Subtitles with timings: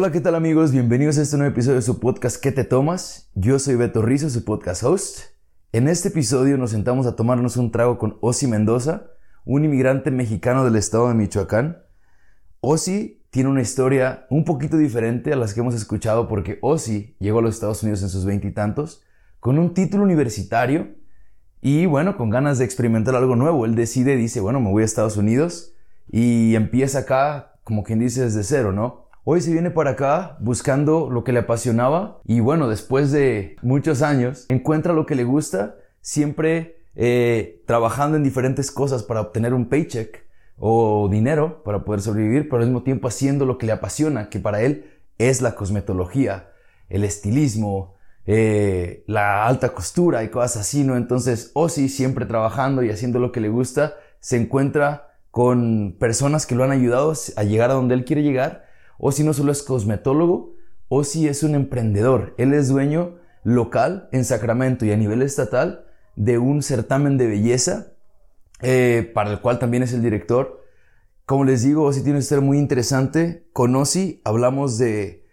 [0.00, 0.70] Hola, ¿qué tal amigos?
[0.70, 3.32] Bienvenidos a este nuevo episodio de su podcast ¿Qué te tomas?
[3.34, 5.18] Yo soy Beto Rizzo, su podcast host.
[5.72, 9.08] En este episodio nos sentamos a tomarnos un trago con Osi Mendoza,
[9.44, 11.78] un inmigrante mexicano del estado de Michoacán.
[12.60, 17.40] Osi tiene una historia un poquito diferente a las que hemos escuchado porque Osi llegó
[17.40, 19.02] a los Estados Unidos en sus veintitantos
[19.40, 20.94] con un título universitario
[21.60, 23.64] y bueno, con ganas de experimentar algo nuevo.
[23.64, 25.74] Él decide, dice, bueno, me voy a Estados Unidos
[26.06, 29.07] y empieza acá, como quien dice, desde cero, ¿no?
[29.30, 34.00] Hoy se viene para acá buscando lo que le apasionaba y bueno, después de muchos
[34.00, 39.68] años, encuentra lo que le gusta, siempre eh, trabajando en diferentes cosas para obtener un
[39.68, 40.24] paycheck
[40.56, 44.38] o dinero para poder sobrevivir, pero al mismo tiempo haciendo lo que le apasiona, que
[44.40, 44.86] para él
[45.18, 46.48] es la cosmetología,
[46.88, 50.96] el estilismo, eh, la alta costura y cosas así, ¿no?
[50.96, 56.54] Entonces, Ozzy siempre trabajando y haciendo lo que le gusta, se encuentra con personas que
[56.54, 58.67] lo han ayudado a llegar a donde él quiere llegar
[58.98, 60.54] o si no solo es cosmetólogo,
[60.88, 62.34] o si es un emprendedor.
[62.38, 65.84] Él es dueño local en Sacramento y a nivel estatal
[66.16, 67.92] de un certamen de belleza,
[68.60, 70.64] eh, para el cual también es el director.
[71.26, 73.46] Como les digo, Osi tiene un ser muy interesante.
[73.52, 75.26] Con Osi hablamos de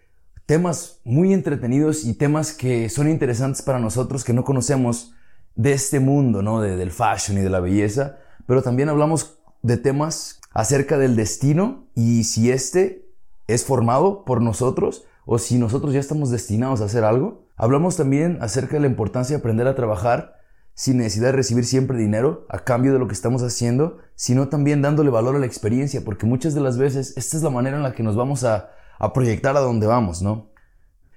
[0.44, 5.12] temas muy entretenidos y temas que son interesantes para nosotros que no conocemos
[5.56, 6.60] de este mundo, ¿no?
[6.60, 8.18] De, del fashion y de la belleza.
[8.46, 13.05] Pero también hablamos de temas acerca del destino y si este
[13.46, 17.46] es formado por nosotros o si nosotros ya estamos destinados a hacer algo.
[17.56, 20.36] Hablamos también acerca de la importancia de aprender a trabajar
[20.76, 24.82] sin necesidad de recibir siempre dinero a cambio de lo que estamos haciendo, sino también
[24.82, 27.82] dándole valor a la experiencia, porque muchas de las veces esta es la manera en
[27.82, 28.70] la que nos vamos a,
[29.14, 30.50] proyectar a donde vamos, ¿no?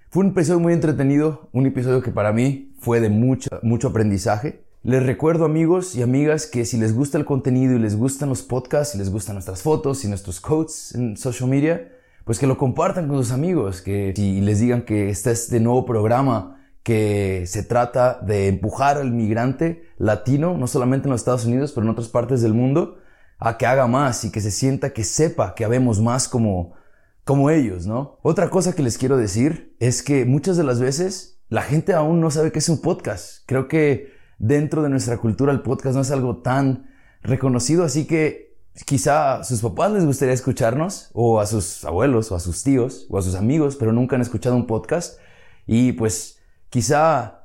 [0.10, 4.66] Fue un episodio muy entretenido, un episodio que para mí fue de mucho, mucho aprendizaje.
[4.82, 8.42] Les recuerdo amigos y amigas que si les gusta el contenido y les gustan los
[8.42, 11.90] podcasts, si les gustan nuestras fotos y nuestros quotes en social media,
[12.30, 15.60] pues que lo compartan con sus amigos, que si les digan que este es de
[15.60, 21.46] nuevo programa que se trata de empujar al migrante latino, no solamente en los Estados
[21.46, 23.00] Unidos, pero en otras partes del mundo,
[23.40, 26.76] a que haga más y que se sienta, que sepa que habemos más como,
[27.24, 28.20] como ellos, ¿no?
[28.22, 32.22] Otra cosa que les quiero decir es que muchas de las veces la gente aún
[32.22, 33.42] no sabe qué es un podcast.
[33.48, 36.92] Creo que dentro de nuestra cultura el podcast no es algo tan
[37.24, 38.49] reconocido, así que
[38.86, 43.06] quizá a sus papás les gustaría escucharnos, o a sus abuelos, o a sus tíos,
[43.10, 45.20] o a sus amigos, pero nunca han escuchado un podcast.
[45.68, 47.40] Y pues quizá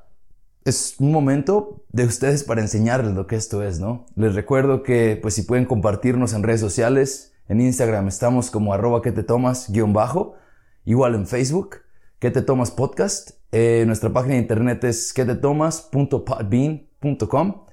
[0.64, 4.06] es un momento de ustedes para enseñarles lo que esto es, ¿no?
[4.16, 9.02] Les recuerdo que pues si pueden compartirnos en redes sociales, en Instagram estamos como arroba
[9.02, 10.36] que te tomas guion bajo,
[10.84, 11.82] igual en Facebook,
[12.18, 17.64] que te tomas podcast, eh, nuestra página de internet es que te tomas.podbean.com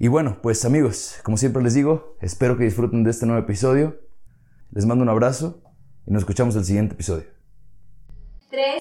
[0.00, 3.98] y bueno, pues amigos, como siempre les digo, espero que disfruten de este nuevo episodio.
[4.70, 5.60] Les mando un abrazo
[6.06, 7.24] y nos escuchamos el siguiente episodio.
[8.48, 8.80] 3,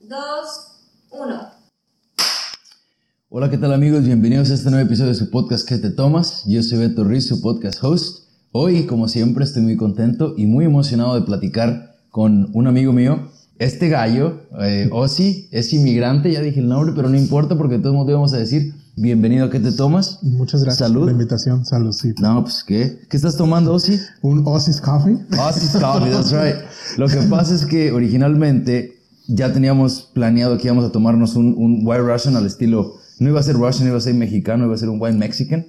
[0.00, 0.10] 2,
[1.12, 1.48] 1.
[3.28, 4.04] Hola, ¿qué tal amigos?
[4.04, 6.42] Bienvenidos a este nuevo episodio de su podcast ¿Qué te tomas?
[6.48, 8.28] Yo soy Beto Riz, su podcast host.
[8.50, 13.30] Hoy, como siempre, estoy muy contento y muy emocionado de platicar con un amigo mío.
[13.60, 17.82] Este gallo, eh, Ozzy, es inmigrante, ya dije el nombre, pero no importa porque de
[17.84, 20.22] todos modos vamos a decir Bienvenido, ¿qué te tomas?
[20.22, 21.00] Muchas gracias Salud.
[21.00, 21.64] por la invitación.
[21.64, 22.12] Salud, sí.
[22.20, 23.00] No, pues ¿qué?
[23.08, 23.98] ¿Qué estás tomando, Ozzy?
[24.20, 25.16] Un Ozzy's Coffee.
[25.38, 26.56] Ozzy's Coffee, that's right.
[26.98, 28.98] Lo que pasa es que originalmente
[29.28, 33.40] ya teníamos planeado que íbamos a tomarnos un, un White Russian al estilo, no iba
[33.40, 35.64] a ser Russian, iba a ser mexicano, iba a ser un White Mexican.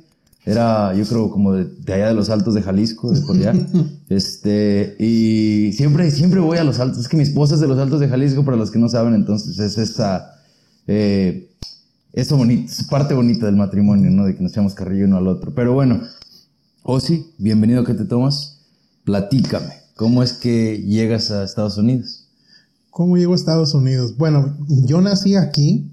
[0.46, 3.54] Era, yo creo, como de, allá de los altos de Jalisco, de por allá.
[4.10, 7.00] este, y siempre, siempre voy a los altos.
[7.00, 9.14] Es que mi esposa es de los altos de Jalisco, para los que no saben,
[9.14, 10.42] entonces es esta,
[10.88, 11.53] eh,
[12.14, 14.26] eso bonito, es parte bonita del matrimonio, ¿no?
[14.26, 15.54] De que nos echamos carrillo uno al otro.
[15.56, 16.02] Pero bueno,
[16.84, 18.60] Osi, bienvenido que te tomas.
[19.04, 22.28] Platícame, ¿cómo es que llegas a Estados Unidos?
[22.92, 24.16] ¿Cómo llego a Estados Unidos?
[24.16, 25.92] Bueno, yo nací aquí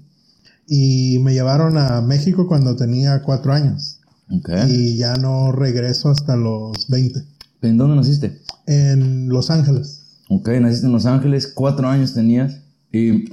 [0.67, 3.99] y me llevaron a México cuando tenía cuatro años.
[4.29, 4.71] Okay.
[4.71, 7.23] Y ya no regreso hasta los 20.
[7.63, 8.41] ¿En dónde naciste?
[8.67, 10.01] En Los Ángeles.
[10.29, 12.59] Ok, naciste en Los Ángeles, cuatro años tenías.
[12.91, 13.25] ¿Y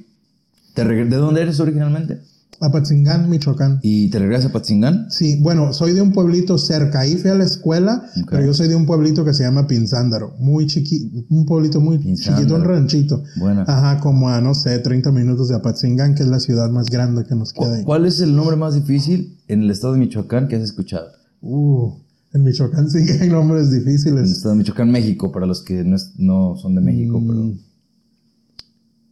[0.72, 2.22] te ¿de dónde eres originalmente?
[2.60, 3.78] Apatzingán, Michoacán.
[3.82, 5.10] ¿Y te regresas a Apatzingán?
[5.10, 7.00] Sí, bueno, soy de un pueblito cerca.
[7.00, 10.34] Ahí fui a la escuela, pero yo soy de un pueblito que se llama Pinzándaro.
[10.40, 13.22] Muy chiquito, un pueblito muy chiquito, un ranchito.
[13.36, 13.64] Bueno.
[13.66, 17.24] Ajá, como a, no sé, 30 minutos de Apatzingán, que es la ciudad más grande
[17.24, 17.84] que nos queda ahí.
[17.84, 21.10] ¿Cuál es el nombre más difícil en el estado de Michoacán que has escuchado?
[21.40, 21.92] Uh,
[22.32, 24.18] en Michoacán sí que hay nombres difíciles.
[24.18, 27.40] En el estado de Michoacán, México, para los que no, son de México, pero...
[27.40, 27.58] Mm.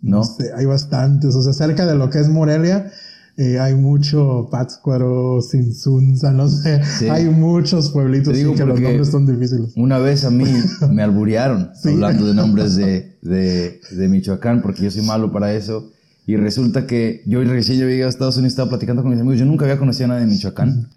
[0.02, 0.18] ¿No?
[0.18, 1.34] no sé, hay bastantes.
[1.34, 2.92] O sea, cerca de lo que es Morelia
[3.38, 6.80] eh, hay mucho Pátzcuaro, Sinsunza, no sé.
[7.10, 9.72] Hay muchos pueblitos que los nombres son difíciles.
[9.76, 10.44] Una vez a mí
[10.90, 15.92] me alburearon hablando de nombres de, de, de, Michoacán, porque yo soy malo para eso.
[16.26, 19.38] Y resulta que yo recién llegué a Estados Unidos, estaba platicando con mis amigos.
[19.38, 20.88] Yo nunca había conocido a nadie de Michoacán.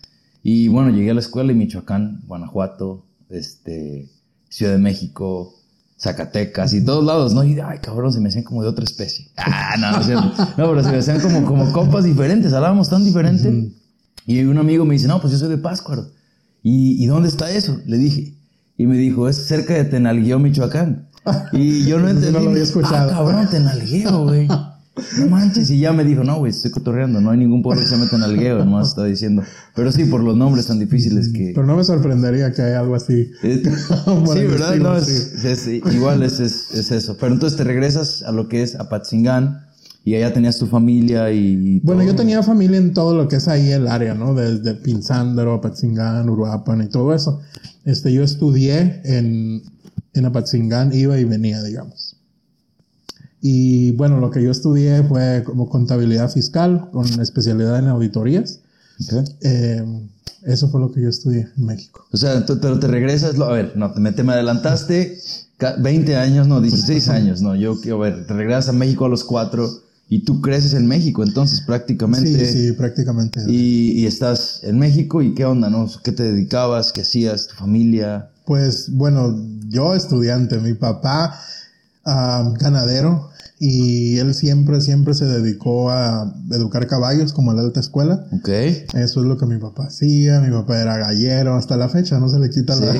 [0.41, 4.07] Y bueno, llegué a la escuela y Michoacán, Guanajuato, este,
[4.47, 5.58] Ciudad de México,
[6.01, 7.43] Zacatecas y todos lados, ¿no?
[7.43, 9.27] Y, ay, cabrón, se me hacían como de otra especie.
[9.37, 10.21] Ah, no, no,
[10.57, 13.71] no pero se me hacían como, como compas diferentes, hablábamos tan diferente.
[14.25, 16.07] Y un amigo me dice, no, pues yo soy de Páscuaro.
[16.63, 17.79] ¿Y, ¿Y dónde está eso?
[17.85, 18.35] Le dije.
[18.77, 21.09] Y me dijo, es cerca de Tenalgueo, Michoacán.
[21.51, 22.33] Y yo no entendí.
[22.33, 23.09] no lo había escuchado.
[23.11, 24.47] Ah, cabrón, Tenalgueo, güey.
[25.17, 25.69] No manches.
[25.69, 27.21] Y ya me dijo, no, güey, estoy cotorreando.
[27.21, 29.43] No hay ningún pueblo que se meta en algueo, nomás está diciendo.
[29.75, 31.51] Pero sí, por los nombres tan difíciles que.
[31.53, 33.31] Pero no me sorprendería que haya algo así.
[33.41, 33.49] sí,
[34.45, 34.75] ¿verdad?
[34.75, 37.17] no, es, igual es, es, eso.
[37.19, 39.65] Pero entonces te regresas a lo que es Apatzingán.
[40.05, 41.81] Y allá tenías tu familia y...
[41.81, 44.33] Bueno, yo tenía familia en todo lo que es ahí el área, ¿no?
[44.33, 47.41] Desde Pinzándaro, Apatzingán, Uruapan y todo eso.
[47.83, 49.61] Este, yo estudié en,
[50.13, 52.08] en Apatzingán, iba y venía, digamos.
[53.41, 58.59] Y bueno, lo que yo estudié fue como contabilidad fiscal con especialidad en auditorías.
[59.41, 59.83] Eh,
[60.43, 62.05] eso fue lo que yo estudié en México.
[62.11, 65.17] O sea, pero te regresas, a ver, no, te, me adelantaste
[65.79, 69.23] 20 años, no, 16 años, no, yo quiero ver, te regresas a México a los
[69.23, 69.69] 4
[70.09, 72.45] y tú creces en México, entonces prácticamente.
[72.45, 73.41] Sí, sí, prácticamente.
[73.47, 75.87] Y, y, estás en México y qué onda, ¿no?
[76.03, 76.91] ¿Qué te dedicabas?
[76.91, 77.47] ¿Qué hacías?
[77.47, 78.29] ¿Tu familia?
[78.45, 79.37] Pues bueno,
[79.67, 81.39] yo estudiante, mi papá
[82.05, 83.28] uh, ganadero
[83.61, 88.25] y él siempre, siempre se dedicó a educar caballos como en la alta escuela.
[88.31, 88.47] Ok.
[88.47, 90.39] Eso es lo que mi papá hacía.
[90.39, 92.95] Mi papá era gallero hasta la fecha, no se le quita la.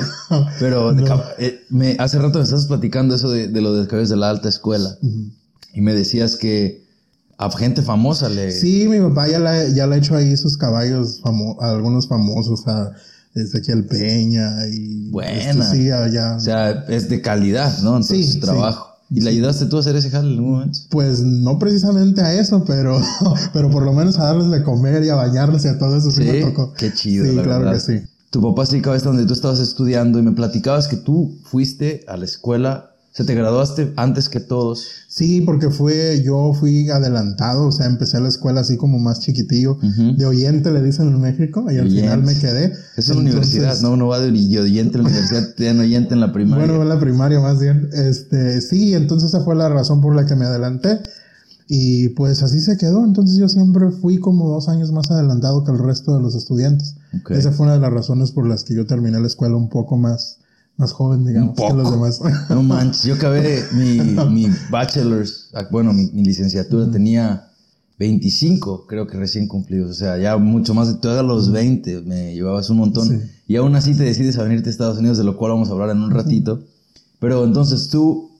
[0.60, 0.94] Pero
[1.38, 4.28] eh, me, hace rato me estás platicando eso de, de lo de caballos de la
[4.28, 4.98] alta escuela.
[5.72, 6.84] Y me decías que
[7.38, 8.52] a gente famosa le.
[8.52, 11.22] Sí, mi papá ya le, ya ha hecho ahí sus caballos,
[11.60, 12.92] a algunos famosos, a
[13.34, 15.10] Ezequiel Peña y.
[15.10, 15.70] Buena.
[15.70, 16.34] sí, ya.
[16.36, 17.96] O sea, es de calidad, ¿no?
[17.96, 18.89] Entonces, sí, trabajo.
[19.10, 20.78] ¿Y le ayudaste tú a hacer ese jale en algún momento?
[20.88, 23.00] Pues no precisamente a eso, pero,
[23.52, 26.10] pero por lo menos a darles de comer y a bañarles y a todo eso
[26.10, 26.72] sí, me tocó.
[26.74, 27.24] Qué chido.
[27.24, 28.00] Sí, claro que sí.
[28.30, 32.04] Tu papá se dedicaba a donde tú estabas estudiando y me platicabas que tú fuiste
[32.06, 34.99] a la escuela ¿Se te graduaste antes que todos?
[35.12, 39.76] Sí, porque fue, yo fui adelantado, o sea, empecé la escuela así como más chiquitillo.
[40.16, 42.72] De oyente le dicen en México, y al final me quedé.
[42.96, 46.32] Es la universidad, no, uno va de oyente a la universidad, tiene oyente en la
[46.32, 46.64] primaria.
[46.64, 47.90] Bueno, en la primaria más bien.
[47.92, 51.00] Este, sí, entonces esa fue la razón por la que me adelanté.
[51.66, 53.04] Y pues así se quedó.
[53.04, 56.94] Entonces yo siempre fui como dos años más adelantado que el resto de los estudiantes.
[57.30, 59.96] Esa fue una de las razones por las que yo terminé la escuela un poco
[59.96, 60.39] más
[60.80, 62.20] más joven, digamos, que los demás.
[62.48, 64.00] No manches, yo acabé mi,
[64.30, 67.48] mi bachelor's, ah, bueno, mi, licenciatura tenía
[67.98, 69.90] 25, creo que recién cumplidos.
[69.90, 73.30] O sea, ya mucho más de todos los 20, me llevabas un montón.
[73.46, 75.72] Y aún así te decides a venirte a Estados Unidos, de lo cual vamos a
[75.72, 76.64] hablar en un ratito.
[77.18, 78.30] Pero entonces tú,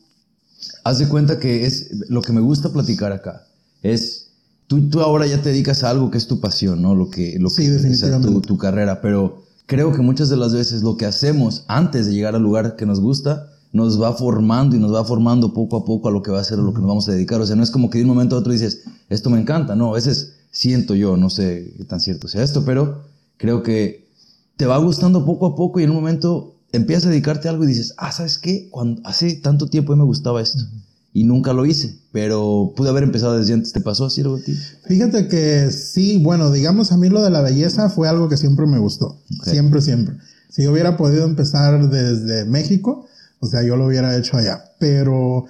[0.82, 3.46] haz de cuenta que es lo que me gusta platicar acá.
[3.82, 4.28] Es,
[4.66, 6.94] tú, tú ahora ya te dedicas a algo que es tu pasión, ¿no?
[6.94, 8.28] Lo que, lo sí, que definitivamente.
[8.28, 9.39] tu, tu carrera, pero
[9.70, 12.86] creo que muchas de las veces lo que hacemos antes de llegar al lugar que
[12.86, 16.32] nos gusta nos va formando y nos va formando poco a poco a lo que
[16.32, 17.40] va a ser o lo que nos vamos a dedicar.
[17.40, 19.76] O sea, no es como que de un momento a otro dices, esto me encanta.
[19.76, 23.02] No, a veces siento yo, no sé qué tan cierto sea esto, pero
[23.36, 24.08] creo que
[24.56, 27.62] te va gustando poco a poco y en un momento empiezas a dedicarte a algo
[27.62, 28.66] y dices, ah, ¿sabes qué?
[28.72, 30.64] Cuando hace tanto tiempo me gustaba esto
[31.12, 33.72] y nunca lo hice, pero pude haber empezado desde antes.
[33.72, 34.54] ¿Te pasó así algo a ti?
[34.86, 38.66] Fíjate que sí, bueno, digamos a mí lo de la belleza fue algo que siempre
[38.66, 39.20] me gustó.
[39.42, 40.16] Siempre, siempre.
[40.48, 43.06] Si yo hubiera podido empezar desde México,
[43.40, 44.64] o sea, yo lo hubiera hecho allá.
[44.78, 45.46] Pero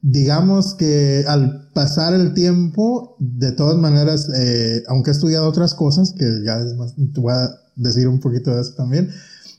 [0.00, 6.12] digamos que al pasar el tiempo, de todas maneras, eh, aunque he estudiado otras cosas,
[6.12, 9.10] que ya es más, te voy a decir un poquito de eso también,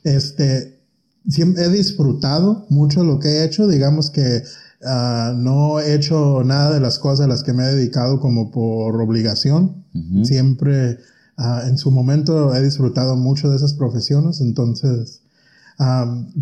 [0.02, 0.80] este,
[1.28, 4.42] siempre he disfrutado mucho lo que he hecho, digamos que
[4.84, 8.50] Ah, no he hecho nada de las cosas a las que me he dedicado como
[8.50, 9.84] por obligación.
[10.24, 10.98] Siempre,
[11.36, 14.40] ah, en su momento, he disfrutado mucho de esas profesiones.
[14.40, 15.22] Entonces,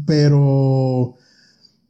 [0.07, 1.15] pero,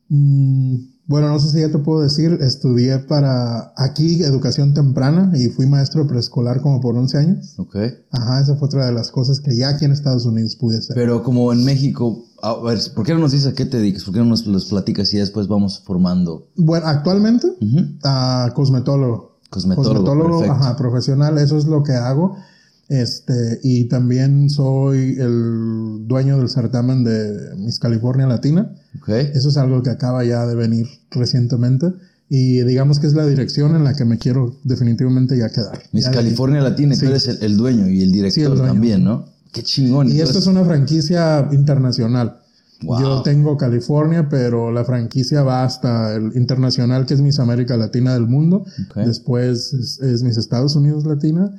[0.08, 5.48] mm, bueno, no sé si ya te puedo decir, estudié para aquí educación temprana y
[5.48, 7.54] fui maestro preescolar como por 11 años.
[7.58, 7.76] Ok.
[8.10, 10.94] Ajá, esa fue otra de las cosas que ya aquí en Estados Unidos pude hacer.
[10.94, 14.02] Pero como en México, a ver, ¿por qué no nos dices a qué te dedicas?
[14.02, 16.48] ¿Por qué no nos los platicas y después vamos formando?
[16.56, 17.46] Bueno, actualmente,
[18.02, 19.38] a cosmetólogo.
[19.48, 22.36] Cosmetólogo, cosmetólogo ajá, profesional, eso es lo que hago.
[22.88, 28.74] Este, y también soy el dueño del certamen de Miss California Latina.
[29.00, 29.30] Okay.
[29.34, 31.92] Eso es algo que acaba ya de venir recientemente.
[32.28, 35.80] Y digamos que es la dirección en la que me quiero definitivamente ya quedar.
[35.92, 39.26] Miss California Latina, tú eres el, dueño y el director también, ¿no?
[39.52, 40.10] Qué chingón.
[40.10, 42.38] Y esto es una franquicia internacional.
[42.80, 48.14] Yo tengo California, pero la franquicia va hasta el internacional, que es Miss América Latina
[48.14, 48.64] del mundo.
[48.96, 51.54] Después es, Miss Estados Unidos Latina.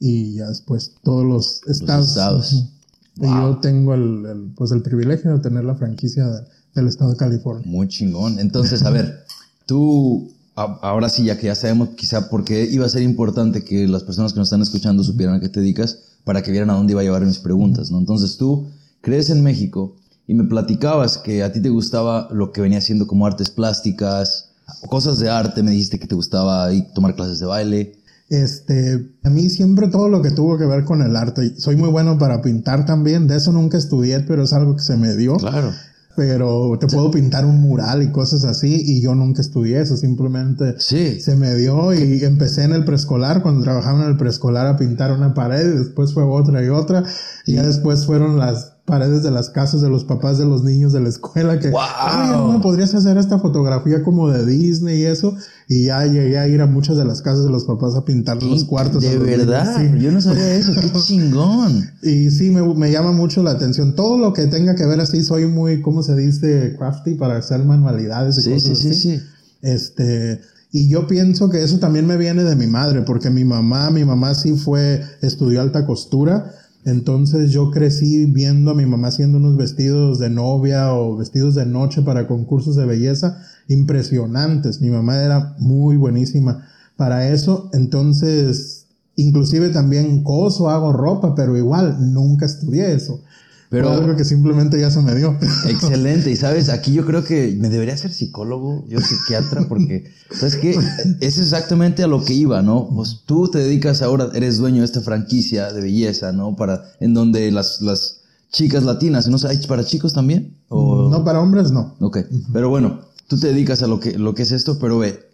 [0.00, 2.70] Y ya después todos los estados.
[3.16, 6.26] Y yo tengo el, pues el privilegio de tener la franquicia
[6.74, 7.64] del estado de California.
[7.66, 8.38] Muy chingón.
[8.40, 9.24] Entonces, a ver,
[9.66, 13.86] Tú, ahora sí, ya que ya sabemos quizá por qué iba a ser importante que
[13.86, 16.74] las personas que nos están escuchando supieran a qué te dedicas para que vieran a
[16.74, 17.98] dónde iba a llevar mis preguntas, ¿no?
[17.98, 18.66] Entonces tú
[19.02, 19.96] crees en México
[20.26, 24.50] y me platicabas que a ti te gustaba lo que venía siendo como artes plásticas,
[24.88, 27.92] cosas de arte, me dijiste que te gustaba ir tomar clases de baile.
[28.28, 31.60] Este, a mí siempre todo lo que tuvo que ver con el arte.
[31.60, 33.28] Soy muy bueno para pintar también.
[33.28, 35.36] De eso nunca estudié, pero es algo que se me dio.
[35.36, 35.72] Claro
[36.16, 40.74] pero te puedo pintar un mural y cosas así y yo nunca estudié eso, simplemente
[40.78, 45.12] se me dio y empecé en el preescolar, cuando trabajaba en el preescolar a pintar
[45.12, 47.04] una pared y después fue otra y otra
[47.44, 50.92] y ya después fueron las paredes de las casas de los papás de los niños
[50.92, 52.60] de la escuela que, wow.
[52.62, 55.36] podrías hacer esta fotografía como de Disney y eso.
[55.68, 58.40] Y ya llegué a ir a muchas de las casas de los papás a pintar
[58.40, 59.02] los cuartos.
[59.02, 61.90] De verdad, yo no sabía eso, qué chingón.
[62.00, 63.96] Y sí, me, me, llama mucho la atención.
[63.96, 66.76] Todo lo que tenga que ver así, soy muy, ¿cómo se dice?
[66.78, 68.94] Crafty para hacer manualidades y sí, cosas sí, así.
[68.94, 69.22] Sí, sí.
[69.62, 70.40] Este,
[70.70, 74.04] y yo pienso que eso también me viene de mi madre, porque mi mamá, mi
[74.04, 76.52] mamá sí fue, estudió alta costura
[76.86, 81.66] entonces yo crecí viendo a mi mamá haciendo unos vestidos de novia o vestidos de
[81.66, 84.80] noche para concursos de belleza impresionantes.
[84.80, 86.64] Mi mamá era muy buenísima
[86.96, 87.70] para eso.
[87.72, 93.20] Entonces, inclusive también coso, hago ropa, pero igual nunca estudié eso.
[93.68, 95.36] Pero algo que simplemente ya se me dio.
[95.66, 96.30] Excelente.
[96.30, 100.78] Y sabes, aquí yo creo que me debería ser psicólogo, yo psiquiatra, porque, ¿sabes qué?
[101.20, 102.88] Es exactamente a lo que iba, ¿no?
[102.94, 106.54] Pues tú te dedicas ahora, eres dueño de esta franquicia de belleza, ¿no?
[106.54, 108.20] Para, en donde las, las
[108.52, 109.36] chicas latinas, ¿no?
[109.48, 110.56] ¿Hay para chicos también?
[110.68, 111.08] ¿O?
[111.10, 111.94] No, para hombres no.
[112.00, 112.18] Ok.
[112.52, 115.26] Pero bueno, tú te dedicas a lo que, lo que es esto, pero ve,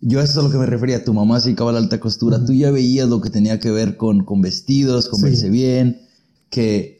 [0.00, 1.04] yo a eso es a lo que me refería.
[1.04, 2.44] Tu mamá se dedicaba a la alta costura.
[2.44, 6.02] Tú ya veías lo que tenía que ver con, con vestidos, con verse bien,
[6.50, 6.97] que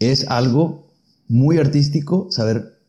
[0.00, 0.88] es algo
[1.28, 2.80] muy artístico saber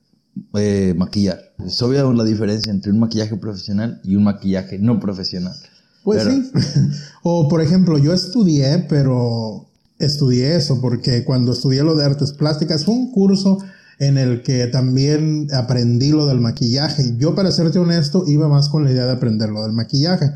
[0.56, 1.40] eh, maquillar.
[1.64, 5.56] Es obvia la diferencia entre un maquillaje profesional y un maquillaje no profesional.
[6.04, 6.52] Pues sí.
[7.24, 9.68] o por ejemplo, yo estudié, pero
[10.00, 13.60] estudié eso porque cuando estudié lo de artes plásticas fue un curso
[14.00, 17.16] en el que también aprendí lo del maquillaje.
[17.20, 20.32] Yo, para serte honesto, iba más con la idea de aprender lo del maquillaje.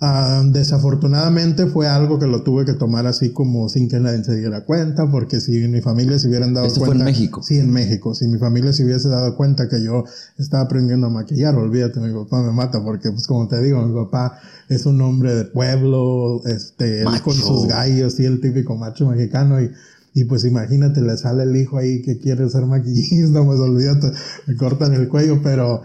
[0.00, 4.36] Ah, desafortunadamente fue algo que lo tuve que tomar así como sin que nadie se
[4.36, 6.96] diera cuenta, porque si mi familia se hubieran dado ¿Esto cuenta.
[6.96, 7.42] Fue en México.
[7.42, 8.14] Sí, en México.
[8.14, 10.04] Si mi familia se hubiese dado cuenta que yo
[10.36, 13.94] estaba aprendiendo a maquillar, olvídate, mi papá me mata, porque pues como te digo, mi
[13.94, 19.60] papá es un hombre de pueblo, este, con sus gallos, y el típico macho mexicano
[19.60, 19.70] y
[20.14, 24.12] y pues imagínate, le sale el hijo ahí que quiere ser maquillista, pues olvídate,
[24.46, 25.82] me cortan el cuello, pero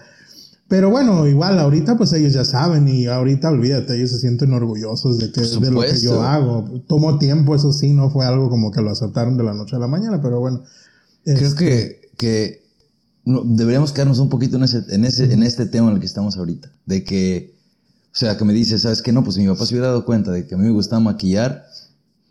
[0.69, 5.17] pero bueno, igual ahorita pues ellos ya saben y ahorita olvídate, ellos se sienten orgullosos
[5.17, 6.83] de, que, de lo que yo hago.
[6.87, 9.79] Tomó tiempo, eso sí, no fue algo como que lo aceptaron de la noche a
[9.79, 10.61] la mañana, pero bueno.
[11.23, 12.63] Creo este que, que
[13.25, 16.37] deberíamos quedarnos un poquito en ese, en ese, en este tema en el que estamos
[16.37, 16.71] ahorita.
[16.85, 17.55] De que,
[18.05, 19.11] o sea, que me dices, ¿sabes qué?
[19.11, 21.65] No, pues mi papá se hubiera dado cuenta de que a mí me gustaba maquillar,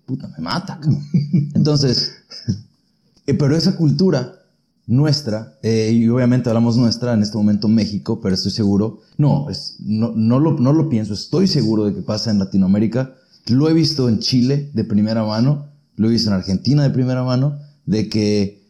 [0.06, 0.78] puta, me mata,
[1.54, 2.12] Entonces,
[3.26, 4.37] eh, pero esa cultura
[4.88, 9.76] nuestra, eh, y obviamente hablamos nuestra en este momento México, pero estoy seguro, no, es,
[9.80, 13.14] no, no, lo, no lo pienso, estoy seguro de que pasa en Latinoamérica,
[13.48, 15.66] lo he visto en Chile de primera mano,
[15.96, 18.62] lo he visto en Argentina de primera mano, de que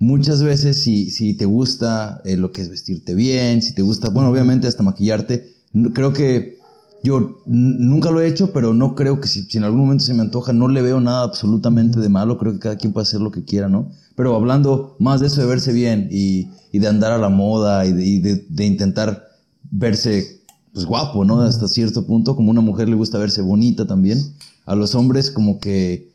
[0.00, 4.08] muchas veces si, si te gusta eh, lo que es vestirte bien, si te gusta,
[4.08, 5.54] bueno, obviamente hasta maquillarte,
[5.94, 6.58] creo que
[7.02, 10.14] yo nunca lo he hecho, pero no creo que si, si, en algún momento se
[10.14, 13.20] me antoja, no le veo nada absolutamente de malo, creo que cada quien puede hacer
[13.20, 13.90] lo que quiera, ¿no?
[14.16, 17.86] Pero hablando más de eso de verse bien y, y de andar a la moda
[17.86, 19.28] y, de, de, intentar
[19.70, 20.42] verse
[20.72, 21.40] pues guapo, ¿no?
[21.40, 24.18] Hasta cierto punto, como una mujer le gusta verse bonita también.
[24.66, 26.10] A los hombres como que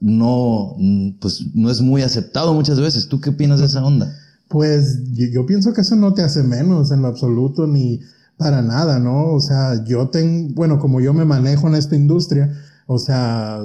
[0.00, 0.76] no,
[1.20, 3.08] pues no es muy aceptado muchas veces.
[3.08, 4.14] ¿Tú qué opinas de esa onda?
[4.48, 8.00] Pues yo pienso que eso no te hace menos en lo absoluto ni
[8.40, 9.34] para nada, ¿no?
[9.34, 12.50] O sea, yo tengo, bueno, como yo me manejo en esta industria,
[12.86, 13.60] o sea,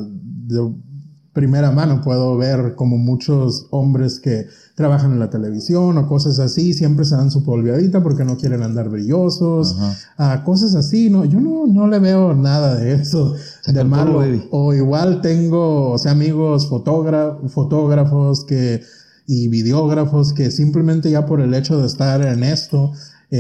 [1.32, 6.74] primera mano puedo ver como muchos hombres que trabajan en la televisión o cosas así,
[6.74, 9.78] siempre se dan su polviadita porque no quieren andar brillosos,
[10.18, 13.34] a cosas así, no, yo no, no le veo nada de eso
[13.66, 14.22] de malo.
[14.52, 18.82] O igual tengo, o sea, amigos fotógrafos que,
[19.26, 22.92] y videógrafos que simplemente ya por el hecho de estar en esto,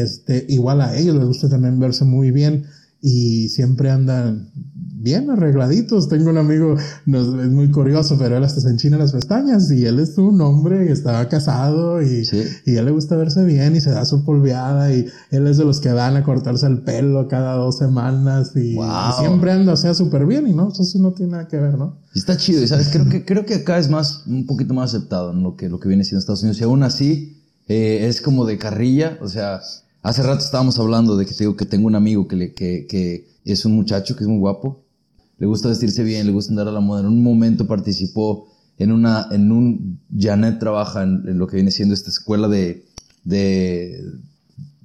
[0.01, 2.65] Este, igual a ellos les gusta también verse muy bien
[3.01, 4.51] y siempre andan
[5.05, 6.09] bien arregladitos.
[6.09, 6.75] Tengo un amigo,
[7.05, 10.41] no, es muy curioso, pero él hasta se enchina las pestañas y él es un
[10.41, 12.27] hombre que estaba casado y,
[12.65, 15.57] y a él le gusta verse bien y se da su polveada y él es
[15.57, 18.75] de los que van a cortarse el pelo cada dos semanas y,
[19.19, 21.99] siempre anda, o sea, súper bien y no, eso no tiene nada que ver, ¿no?
[22.15, 25.31] Está chido y sabes, creo que, creo que acá es más, un poquito más aceptado
[25.31, 28.45] en lo que, lo que viene siendo Estados Unidos y aún así eh, es como
[28.45, 29.61] de carrilla, o sea,
[30.05, 33.75] hace rato estábamos hablando de que te digo que tengo un amigo que, es un
[33.75, 34.85] muchacho que es muy guapo
[35.37, 37.01] le gusta vestirse bien, le gusta andar a la moda.
[37.01, 38.47] En un momento participó
[38.77, 42.85] en una, en un, Janet trabaja en, lo que viene siendo esta escuela de,
[43.23, 44.01] de,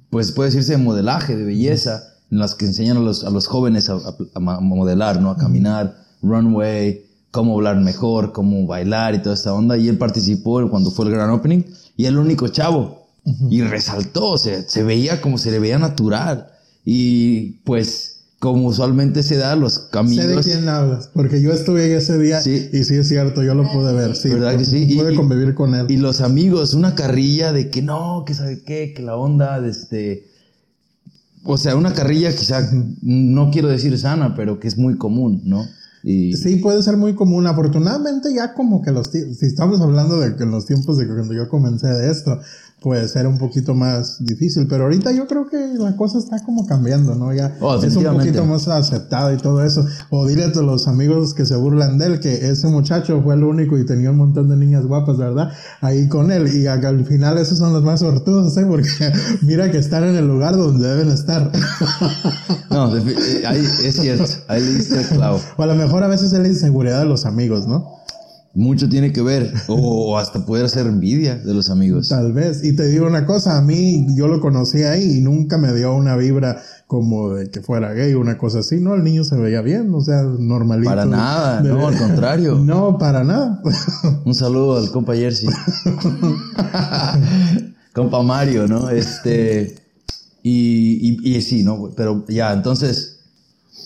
[0.09, 3.47] pues puede decirse de modelaje, de belleza, en las que enseñan a los, a los
[3.47, 3.97] jóvenes a,
[4.33, 5.29] a, modelar, ¿no?
[5.29, 9.77] A caminar, runway, cómo hablar mejor, cómo bailar y toda esta onda.
[9.77, 11.63] Y él participó cuando fue el gran opening
[11.95, 13.00] y el único chavo.
[13.49, 16.47] Y resaltó, o sea, se veía como se le veía natural.
[16.83, 18.11] Y pues
[18.41, 20.25] como usualmente se da, los caminos.
[20.25, 23.71] Sé de quién hablas, porque yo estuve ese día y sí es cierto, yo lo
[23.71, 24.29] pude ver, sí.
[24.29, 24.95] ¿Verdad que sí?
[24.97, 25.85] Pude convivir con él.
[25.89, 29.69] Y los amigos, una carrilla de que no, que sabe qué, que la onda de
[29.69, 30.25] este.
[31.43, 32.67] O sea, una carrilla quizá,
[33.03, 35.63] no quiero decir sana, pero que es muy común, ¿no?
[36.03, 36.33] Y...
[36.33, 37.45] Sí, puede ser muy común.
[37.45, 39.07] Afortunadamente ya como que los...
[39.07, 42.39] Si estamos hablando de que en los tiempos de cuando yo comencé de esto,
[42.81, 46.65] puede ser un poquito más difícil, pero ahorita yo creo que la cosa está como
[46.65, 47.31] cambiando, ¿no?
[47.31, 49.85] Ya oh, es un poquito más aceptado y todo eso.
[50.09, 53.43] O dile a los amigos que se burlan de él que ese muchacho fue el
[53.43, 55.51] único y tenía un montón de niñas guapas, ¿verdad?
[55.79, 56.51] Ahí con él.
[56.55, 58.65] Y al final esos son los más sortudos, ¿eh?
[58.67, 58.89] Porque
[59.43, 61.51] mira que están en el lugar donde deben estar.
[62.71, 64.23] No, ahí es cierto.
[64.47, 65.41] Ahí le diste el clavo.
[65.57, 68.00] O a lo mejor a veces es la inseguridad de los amigos, ¿no?
[68.53, 72.09] Mucho tiene que ver, o hasta poder hacer envidia de los amigos.
[72.09, 72.63] Tal vez.
[72.63, 75.95] Y te digo una cosa, a mí yo lo conocí ahí y nunca me dio
[75.95, 78.81] una vibra como de que fuera gay una cosa así.
[78.81, 80.89] No, el niño se veía bien, o sea, normalito.
[80.89, 82.55] Para nada, no, al contrario.
[82.71, 83.61] No, para nada.
[84.25, 85.49] Un saludo al compa Jersey.
[87.93, 88.89] compa Mario, ¿no?
[88.89, 89.75] Este.
[90.43, 91.91] Y, y, y sí, ¿no?
[91.95, 93.20] Pero ya, entonces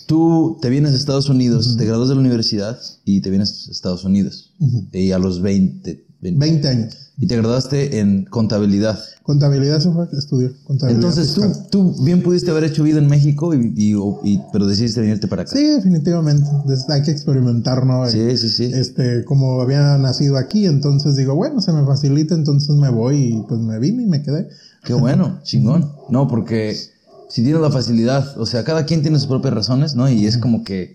[0.06, 3.72] Tú te vienes a Estados Unidos, te graduas de la universidad y te vienes a
[3.72, 4.54] Estados Unidos.
[4.92, 7.12] Y a los 20, 20, años.
[7.18, 8.98] Y te graduaste en contabilidad.
[9.22, 10.52] Contabilidad, eso fue que estudié.
[10.64, 15.00] Contabilidad Entonces tú, tú, bien pudiste haber hecho vida en México, y, y, pero decidiste
[15.00, 15.56] venirte para acá.
[15.56, 16.46] Sí, definitivamente.
[16.90, 18.08] Hay que experimentar, ¿no?
[18.08, 18.64] Sí, sí, sí.
[18.64, 23.42] Este, como había nacido aquí, entonces digo, bueno, se me facilita, entonces me voy y
[23.48, 24.48] pues me vine y me quedé.
[24.84, 25.90] Qué bueno, chingón.
[26.10, 26.76] No, porque
[27.28, 30.08] si tienes la facilidad, o sea, cada quien tiene sus propias razones, ¿no?
[30.08, 30.94] Y es como que,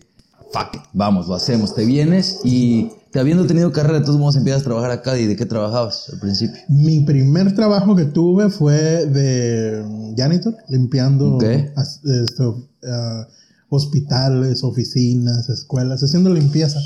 [0.51, 1.75] fuck it, vamos, lo hacemos.
[1.75, 5.17] Te vienes y te habiendo tenido carrera, de todos modos empiezas a trabajar acá.
[5.17, 6.61] ¿Y de qué trabajabas al principio?
[6.69, 11.37] Mi primer trabajo que tuve fue de janitor, limpiando
[11.75, 13.27] ah,
[13.69, 16.79] hospitales, oficinas, escuelas, haciendo limpieza.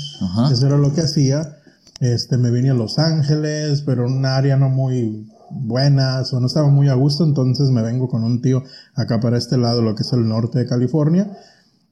[0.50, 1.56] Eso era lo que hacía.
[2.00, 6.46] Este, me vine a Los Ángeles, pero en un área no muy buenas o no
[6.46, 8.62] estaba muy a gusto, entonces me vengo con un tío
[8.94, 11.36] acá para este lado, lo que es el norte de California.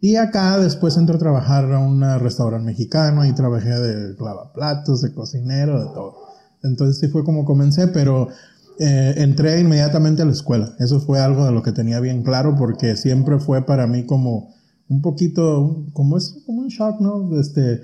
[0.00, 5.12] Y acá después entro a trabajar a un restaurante mexicano, y trabajé de clavaplatos, de
[5.12, 6.14] cocinero, de todo.
[6.62, 8.28] Entonces sí fue como comencé, pero
[8.78, 10.74] eh, entré inmediatamente a la escuela.
[10.78, 14.52] Eso fue algo de lo que tenía bien claro porque siempre fue para mí como
[14.88, 17.38] un poquito, como es como un shock, ¿no?
[17.38, 17.82] Este,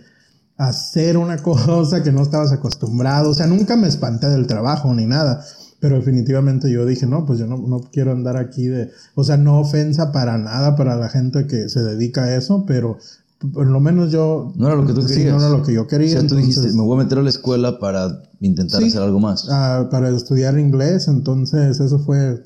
[0.56, 3.30] hacer una cosa que no estabas acostumbrado.
[3.30, 5.44] O sea, nunca me espanté del trabajo ni nada.
[5.80, 9.38] Pero definitivamente yo dije, no, pues yo no, no, quiero andar aquí de, o sea,
[9.38, 12.98] no ofensa para nada para la gente que se dedica a eso, pero
[13.52, 14.52] por lo menos yo...
[14.56, 15.34] No era lo que tú querías.
[15.34, 16.18] no era lo que yo quería.
[16.18, 19.18] O sea, tú dijiste, me voy a meter a la escuela para intentar hacer algo
[19.18, 19.48] más.
[19.50, 22.42] Ah, para estudiar inglés, entonces eso fue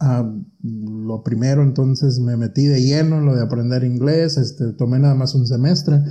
[0.00, 0.26] ah,
[0.62, 5.14] lo primero, entonces me metí de lleno en lo de aprender inglés, este, tomé nada
[5.14, 6.02] más un semestre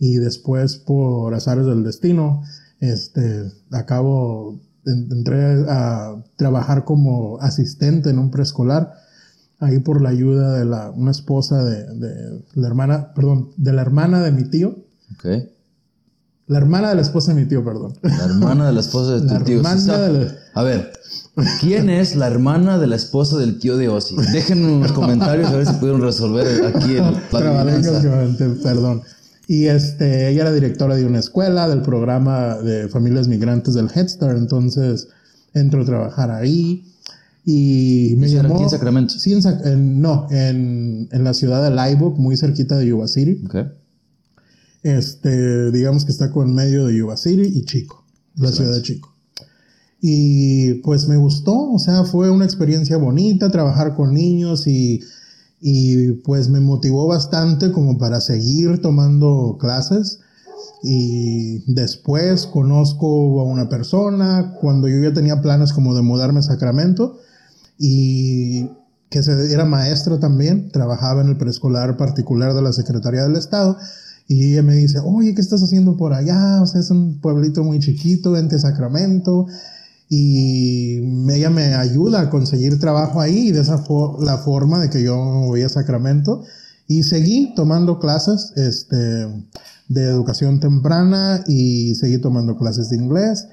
[0.00, 2.42] y después por azares del destino,
[2.80, 8.92] este, acabo entré a trabajar como asistente en un preescolar,
[9.58, 14.22] ahí por la ayuda de la, una esposa de, la hermana, perdón, de la hermana
[14.22, 14.76] de mi tío.
[16.46, 17.94] La hermana de la esposa de mi tío, perdón.
[18.02, 19.56] La hermana de la esposa de tu la tío.
[19.56, 20.92] Hermana de A ver,
[21.60, 24.14] ¿quién es la hermana de la esposa del tío de Ozzy?
[24.32, 27.14] Déjenme en los comentarios a ver si pudieron resolver aquí el
[28.62, 29.02] Perdón.
[29.46, 34.08] Y este, ella era directora de una escuela, del programa de familias migrantes del Head
[34.08, 35.08] Start, entonces
[35.54, 36.84] entro a trabajar ahí.
[37.44, 38.54] Y me llamó...
[38.54, 39.14] ¿Aquí en Sacramento?
[39.18, 43.40] Sí, en, no, en, en, la ciudad de Live muy cerquita de Yuba City.
[43.46, 43.66] Okay.
[44.82, 48.04] Este, digamos que está con medio de Yuba City y Chico,
[48.34, 49.14] la ciudad de Chico.
[50.00, 55.00] Y pues me gustó, o sea, fue una experiencia bonita trabajar con niños y,
[55.60, 60.20] y pues me motivó bastante como para seguir tomando clases.
[60.82, 66.42] Y después conozco a una persona cuando yo ya tenía planes como de mudarme a
[66.42, 67.18] Sacramento
[67.78, 68.70] y
[69.10, 73.76] que era maestro también, trabajaba en el preescolar particular de la Secretaría del Estado.
[74.28, 76.60] Y ella me dice, oye, ¿qué estás haciendo por allá?
[76.60, 79.46] O sea, es un pueblito muy chiquito, vente a Sacramento.
[80.08, 80.98] Y
[81.32, 85.02] ella me ayuda a conseguir trabajo ahí y de esa fue la forma de que
[85.02, 86.44] yo voy a Sacramento.
[86.86, 88.96] Y seguí tomando clases este,
[89.88, 93.48] de educación temprana y seguí tomando clases de inglés.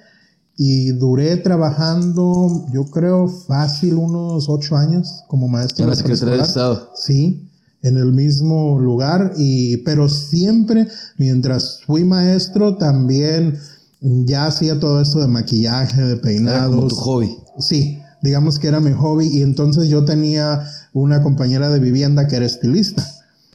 [0.56, 5.86] Y duré trabajando, yo creo, fácil unos ocho años como maestro.
[5.86, 6.92] En la Secretaría del Estado.
[6.96, 7.50] Sí,
[7.82, 9.34] en el mismo lugar.
[9.36, 10.88] Y, pero siempre,
[11.18, 13.58] mientras fui maestro, también
[14.04, 16.60] ya hacía todo esto de maquillaje, de peinados.
[16.60, 17.38] Era como tu hobby.
[17.58, 19.28] Sí, digamos que era mi hobby.
[19.28, 23.06] Y entonces yo tenía una compañera de vivienda que era estilista.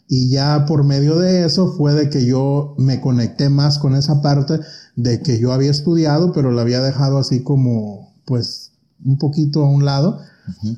[0.08, 4.22] Y ya por medio de eso fue de que yo me conecté más con esa
[4.22, 4.58] parte
[4.96, 8.72] de que yo había estudiado, pero la había dejado así como, pues,
[9.04, 10.18] un poquito a un lado.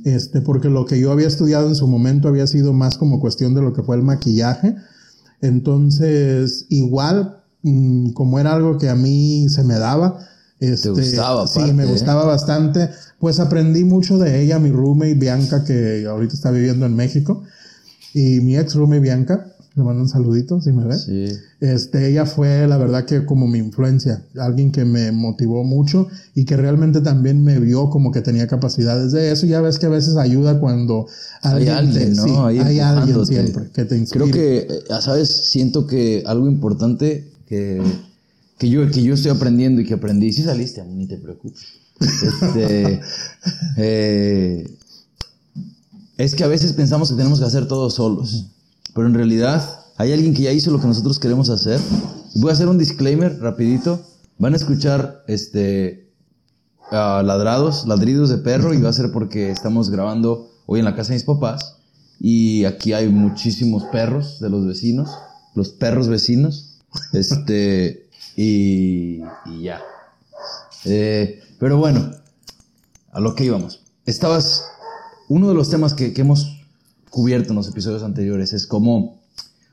[0.04, 3.54] Este, porque lo que yo había estudiado en su momento había sido más como cuestión
[3.54, 4.74] de lo que fue el maquillaje.
[5.40, 10.18] Entonces, igual, mm, como era algo que a mí se me daba,
[10.60, 11.86] este, gustaba, sí, me ¿eh?
[11.86, 12.90] gustaba bastante.
[13.18, 17.42] Pues aprendí mucho de ella, mi roommate Bianca, que ahorita está viviendo en México.
[18.14, 19.46] Y mi ex roommate Bianca,
[19.76, 20.98] le mando un saludito si me ve.
[20.98, 21.26] Sí.
[21.60, 26.44] Este, ella fue la verdad que como mi influencia, alguien que me motivó mucho y
[26.44, 29.46] que realmente también me vio como que tenía capacidades de eso.
[29.46, 31.06] Ya ves que a veces ayuda cuando
[31.42, 32.24] Hay alguien, te- ¿no?
[32.24, 34.24] sí, hay alguien siempre que te inspira.
[34.24, 35.28] Creo que, eh, ¿sabes?
[35.50, 37.82] Siento que algo importante que,
[38.58, 41.66] que, yo, que yo estoy aprendiendo y que aprendí, si saliste, ni te preocupes.
[42.00, 43.00] Este,
[43.76, 44.76] eh,
[46.16, 48.46] es que a veces pensamos que tenemos que hacer todo solos,
[48.94, 51.80] pero en realidad hay alguien que ya hizo lo que nosotros queremos hacer.
[52.36, 54.00] Voy a hacer un disclaimer rapidito.
[54.38, 56.08] Van a escuchar este
[56.92, 61.08] ladrados, ladridos de perro y va a ser porque estamos grabando hoy en la casa
[61.08, 61.80] de mis papás
[62.20, 65.10] y aquí hay muchísimos perros de los vecinos,
[65.54, 66.69] los perros vecinos,
[67.12, 69.80] este y, y ya.
[70.84, 72.10] Eh, pero bueno,
[73.12, 73.82] a lo que íbamos.
[74.06, 74.64] Estabas,
[75.28, 76.60] uno de los temas que, que hemos
[77.10, 79.20] cubierto en los episodios anteriores es cómo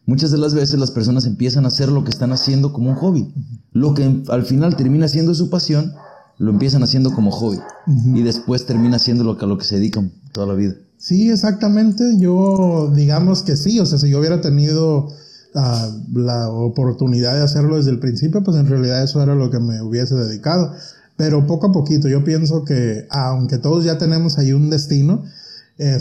[0.06, 2.95] muchas de las veces las personas empiezan a hacer lo que están haciendo como un
[2.95, 3.34] hobby.
[3.71, 5.93] Lo que al final termina siendo su pasión,
[6.38, 7.60] lo empiezan haciendo como hobby.
[7.88, 10.73] Y después termina siendo lo que, a lo que se dedican toda la vida.
[10.97, 12.03] Sí, exactamente.
[12.17, 13.80] Yo, digamos que sí.
[13.80, 15.10] O sea, si yo hubiera tenido
[15.53, 19.81] la oportunidad de hacerlo desde el principio, pues en realidad eso era lo que me
[19.81, 20.73] hubiese dedicado.
[21.15, 25.23] Pero poco a poquito, yo pienso que, aunque todos ya tenemos ahí un destino.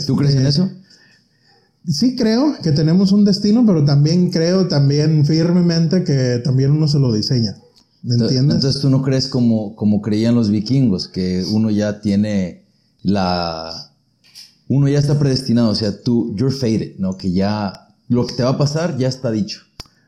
[0.05, 0.69] ¿Tú crees en este, eso?
[1.87, 6.99] Sí creo que tenemos un destino, pero también creo también firmemente que también uno se
[6.99, 7.55] lo diseña.
[8.03, 8.57] ¿Me entiendes?
[8.57, 12.63] Entonces tú no crees como, como creían los vikingos, que uno ya tiene
[13.01, 13.91] la...
[14.69, 17.17] Uno ya está predestinado, o sea, tú, you're fated, ¿no?
[17.17, 19.61] Que ya lo que te va a pasar ya está dicho.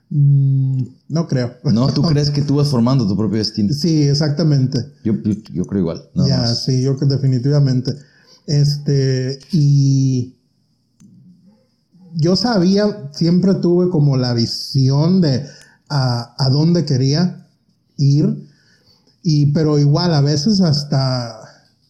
[0.09, 1.55] Mm, no creo.
[1.63, 1.91] ¿No?
[1.93, 3.73] ¿Tú crees que tú vas formando tu propio destino?
[3.73, 4.79] Sí, exactamente.
[5.03, 5.13] Yo,
[5.51, 6.09] yo, creo igual.
[6.15, 7.93] ya, sí, yo que definitivamente.
[8.47, 10.35] Este, y
[12.15, 15.45] yo sabía, siempre tuve como la visión de
[15.89, 17.47] a, a dónde quería
[17.97, 18.47] ir,
[19.21, 21.39] y pero igual a veces hasta,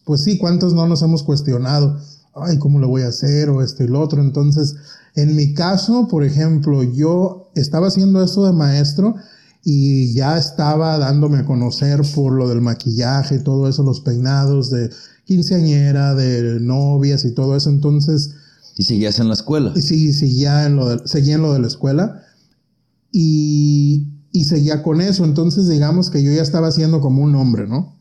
[0.04, 1.98] pues sí, ¿cuántos no nos hemos cuestionado?
[2.34, 3.48] Ay, ¿cómo lo voy a hacer?
[3.50, 4.20] O esto y lo otro.
[4.20, 4.76] Entonces,
[5.14, 9.16] en mi caso, por ejemplo, yo estaba haciendo esto de maestro
[9.64, 14.70] y ya estaba dándome a conocer por lo del maquillaje y todo eso, los peinados
[14.70, 14.90] de
[15.24, 17.70] quinceañera, de novias y todo eso.
[17.70, 18.34] Entonces,
[18.76, 19.72] Y seguías en la escuela.
[19.74, 22.22] sí, seguía en lo de, seguía en lo de la escuela
[23.12, 25.24] y, y seguía con eso.
[25.24, 27.96] Entonces, digamos que yo ya estaba haciendo como un hombre, ¿no?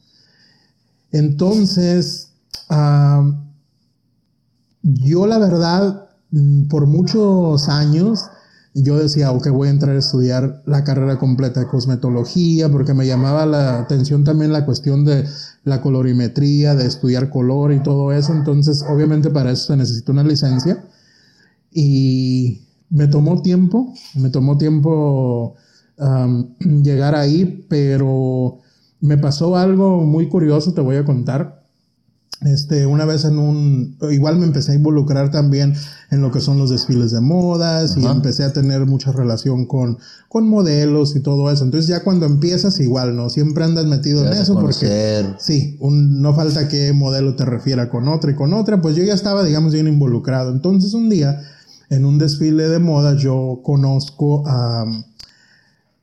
[1.11, 2.29] Entonces,
[2.69, 3.45] ah,
[4.83, 6.08] yo la verdad,
[6.69, 8.25] por muchos años,
[8.73, 13.07] yo decía, ok, voy a entrar a estudiar la carrera completa de cosmetología, porque me
[13.07, 15.25] llamaba la atención también la cuestión de
[15.63, 18.33] la colorimetría, de estudiar color y todo eso.
[18.33, 20.83] Entonces, obviamente para eso se necesita una licencia.
[21.71, 25.55] Y me tomó tiempo, me tomó tiempo
[26.59, 28.59] llegar ahí, pero
[29.01, 31.58] me pasó algo muy curioso, te voy a contar.
[32.41, 35.73] Este, una vez en un, igual me empecé a involucrar también
[36.09, 39.97] en lo que son los desfiles de modas y empecé a tener mucha relación con,
[40.29, 41.65] con modelos y todo eso.
[41.65, 43.29] Entonces ya cuando empiezas igual, ¿no?
[43.29, 48.07] Siempre andas metido en eso porque sí, un, no falta que modelo te refiera con
[48.07, 50.51] otra y con otra, pues yo ya estaba, digamos, bien involucrado.
[50.51, 51.41] Entonces un día,
[51.89, 54.85] en un desfile de moda, yo conozco a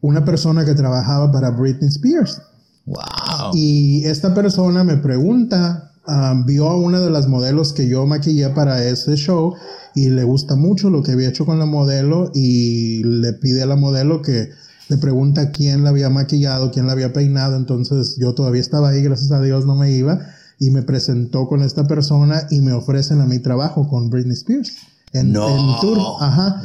[0.02, 2.42] una persona que trabajaba para Britney Spears.
[2.84, 3.52] Wow.
[3.54, 5.92] Y esta persona me pregunta,
[6.44, 9.54] vio a una de las modelos que yo maquillé para ese show
[9.94, 13.66] y le gusta mucho lo que había hecho con la modelo y le pide a
[13.66, 14.50] la modelo que
[14.88, 17.56] le pregunta quién la había maquillado, quién la había peinado.
[17.56, 20.20] Entonces yo todavía estaba ahí, gracias a Dios no me iba
[20.58, 24.95] y me presentó con esta persona y me ofrecen a mi trabajo con Britney Spears.
[25.12, 25.78] En, no.
[25.80, 26.62] tour, ajá.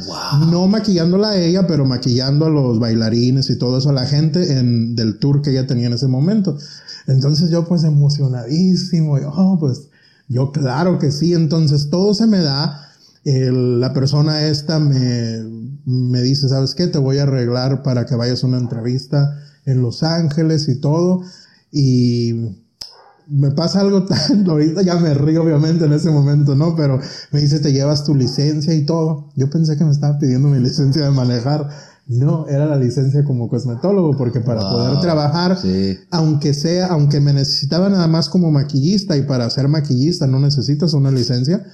[0.50, 4.58] No maquillándola a ella, pero maquillando a los bailarines y todo eso, a la gente
[4.58, 6.58] en, del tour que ella tenía en ese momento.
[7.06, 9.88] Entonces yo pues emocionadísimo, y, oh, pues
[10.28, 12.88] yo claro que sí, entonces todo se me da,
[13.24, 15.42] la persona esta me,
[15.84, 16.88] me dice, ¿sabes qué?
[16.88, 21.22] Te voy a arreglar para que vayas a una entrevista en Los Ángeles y todo,
[21.70, 22.61] y
[23.28, 26.76] me pasa algo tan, ahorita ya me río obviamente en ese momento, ¿no?
[26.76, 29.28] Pero me dice, te llevas tu licencia y todo.
[29.36, 31.68] Yo pensé que me estaba pidiendo mi licencia de manejar
[32.06, 35.56] no, era la licencia como cosmetólogo, porque para poder trabajar,
[36.10, 40.94] aunque sea, aunque me necesitaba nada más como maquillista y para ser maquillista no necesitas
[40.94, 41.64] una licencia,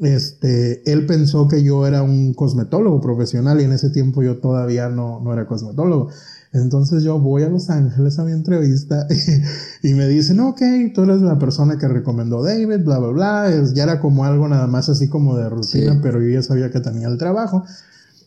[0.00, 4.88] este, él pensó que yo era un cosmetólogo profesional y en ese tiempo yo todavía
[4.88, 6.10] no, no era cosmetólogo.
[6.52, 9.06] Entonces yo voy a Los Ángeles a mi entrevista
[9.82, 10.60] y, me dicen, ok,
[10.94, 13.64] tú eres la persona que recomendó David, bla, bla, bla.
[13.72, 16.80] ya era como algo nada más así como de rutina, pero yo ya sabía que
[16.80, 17.64] tenía el trabajo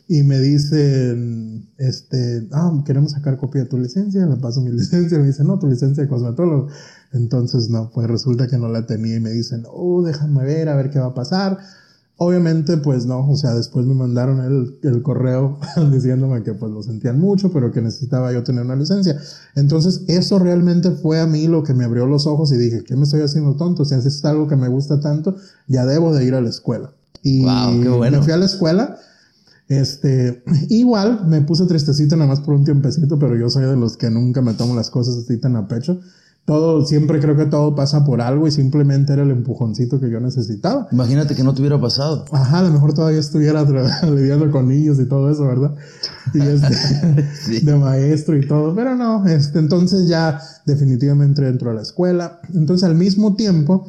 [0.07, 5.17] y me dicen, este, ah, queremos sacar copia de tu licencia, le paso mi licencia,
[5.17, 6.67] me dicen, no, tu licencia de cosmetólogo.
[7.13, 10.75] Entonces, no, pues resulta que no la tenía y me dicen, oh, déjame ver, a
[10.75, 11.59] ver qué va a pasar.
[12.17, 15.59] Obviamente, pues no, o sea, después me mandaron el, el correo
[15.91, 19.19] diciéndome que pues lo sentían mucho, pero que necesitaba yo tener una licencia.
[19.55, 22.95] Entonces, eso realmente fue a mí lo que me abrió los ojos y dije, ¿qué
[22.95, 23.83] me estoy haciendo tonto?
[23.83, 25.35] Si es algo que me gusta tanto,
[25.67, 26.91] ya debo de ir a la escuela.
[27.23, 28.97] Y me fui a la escuela
[29.67, 33.97] este, igual me puse tristecito nada más por un tiempecito, pero yo soy de los
[33.97, 35.99] que nunca me tomo las cosas así tan a pecho.
[36.45, 40.19] Todo, siempre creo que todo pasa por algo y simplemente era el empujoncito que yo
[40.19, 40.89] necesitaba.
[40.91, 42.25] Imagínate que no te hubiera pasado.
[42.33, 43.63] Ajá, a lo mejor todavía estuviera
[44.03, 45.73] lidiando con niños y todo eso, ¿verdad?
[46.33, 51.81] Y este, de maestro y todo, pero no, este, entonces ya definitivamente entro a la
[51.81, 52.41] escuela.
[52.53, 53.87] Entonces al mismo tiempo,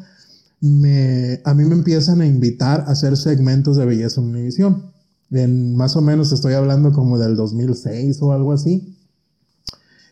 [0.61, 4.95] me, a mí me empiezan a invitar a hacer segmentos de belleza Univisión
[5.31, 8.97] en más o menos estoy hablando como del 2006 o algo así.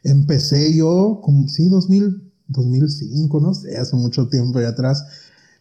[0.02, 5.04] Empecé yo, como, sí, 2000, 2005, no sé, hace mucho tiempo ya atrás.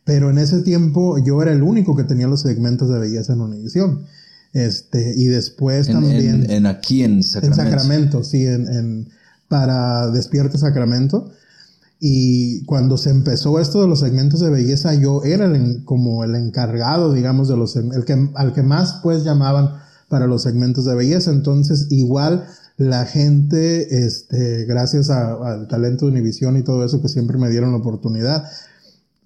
[0.04, 3.42] Pero en ese tiempo yo era el único que tenía los segmentos de belleza en
[3.42, 4.06] Univision.
[4.54, 6.50] Este, y después también.
[6.50, 7.62] En, aquí en Sacramento.
[7.62, 9.10] En Sacramento, sí, en, en
[9.48, 11.32] para Despierta Sacramento.
[12.00, 15.52] Y cuando se empezó esto de los segmentos de belleza, yo era
[15.86, 19.76] como el encargado, digamos, de los el que, al que más pues llamaban
[20.10, 21.30] para los segmentos de belleza.
[21.30, 22.48] Entonces, igual
[22.82, 27.72] la gente, este, gracias al talento de Univision y todo eso que siempre me dieron
[27.72, 28.44] la oportunidad,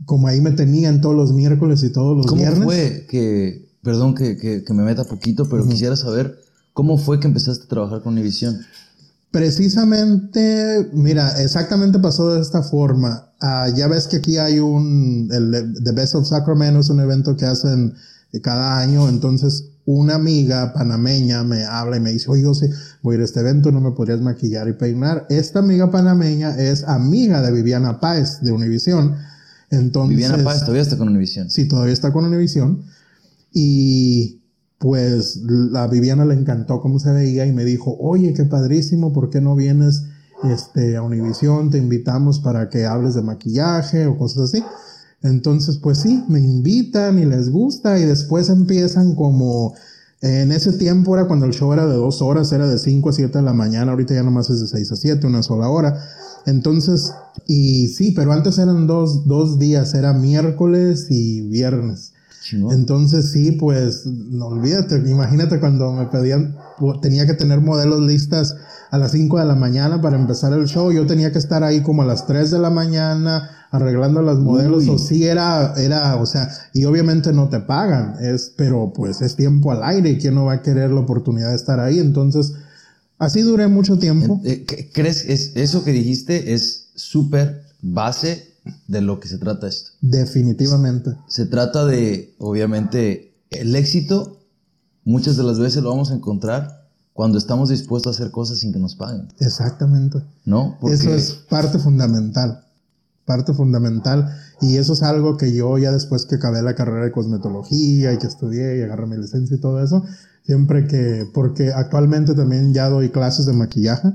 [0.06, 2.60] como ahí me tenían todos los miércoles y todos los viernes.
[2.60, 6.38] ¿Cómo fue que, perdón que, que, me meta poquito, pero quisiera saber
[6.74, 8.60] cómo fue que empezaste a trabajar con Univision?
[9.32, 13.32] Precisamente, mira, exactamente pasó de esta forma.
[13.42, 17.36] Ah, ya ves que aquí hay un, el The Best of Sacramento es un evento
[17.38, 17.94] que hacen
[18.42, 22.72] cada año, entonces una amiga panameña me habla y me dice, oye, José,
[23.04, 25.28] voy a ir a este evento, no me podrías maquillar y peinar.
[25.30, 29.16] Esta amiga panameña es amiga de Viviana Páez de Univision.
[29.70, 31.50] Entonces, Viviana Páez todavía está con Univision.
[31.52, 32.84] Sí, todavía está con Univision.
[33.54, 34.42] Y
[34.80, 35.42] pues
[35.76, 39.40] a Viviana le encantó cómo se veía y me dijo, oye, qué padrísimo, ¿por qué
[39.40, 40.04] no vienes
[40.44, 41.70] este, a Univision?
[41.70, 44.64] Te invitamos para que hables de maquillaje o cosas así.
[45.26, 49.74] Entonces, pues sí, me invitan y les gusta y después empiezan como...
[50.22, 53.14] En ese tiempo era cuando el show era de dos horas, era de 5 a
[53.14, 56.00] 7 de la mañana, ahorita ya nomás es de 6 a 7, una sola hora.
[56.46, 57.12] Entonces,
[57.46, 62.14] y sí, pero antes eran dos, dos días, era miércoles y viernes.
[62.72, 66.56] Entonces sí, pues no olvídate, imagínate cuando me pedían,
[67.02, 68.56] tenía que tener modelos listas
[68.92, 71.82] a las 5 de la mañana para empezar el show, yo tenía que estar ahí
[71.82, 76.26] como a las 3 de la mañana arreglando los modelos, o sí era, era, o
[76.26, 80.36] sea, y obviamente no te pagan, es, pero pues es tiempo al aire y quién
[80.36, 82.54] no va a querer la oportunidad de estar ahí, entonces
[83.18, 84.42] así duré mucho tiempo.
[84.44, 88.56] Eh, ¿Crees, es, eso que dijiste es súper base
[88.88, 89.92] de lo que se trata esto.
[90.02, 91.16] Definitivamente.
[91.28, 94.40] Se trata de, obviamente, el éxito,
[95.04, 98.74] muchas de las veces lo vamos a encontrar cuando estamos dispuestos a hacer cosas sin
[98.74, 99.30] que nos paguen.
[99.40, 100.22] Exactamente.
[100.44, 100.78] ¿No?
[100.90, 102.65] Eso es parte fundamental.
[103.26, 104.30] Parte fundamental.
[104.62, 108.18] Y eso es algo que yo ya después que acabé la carrera de cosmetología y
[108.18, 110.04] que estudié y agarré mi licencia y todo eso,
[110.46, 114.14] siempre que, porque actualmente también ya doy clases de maquillaje,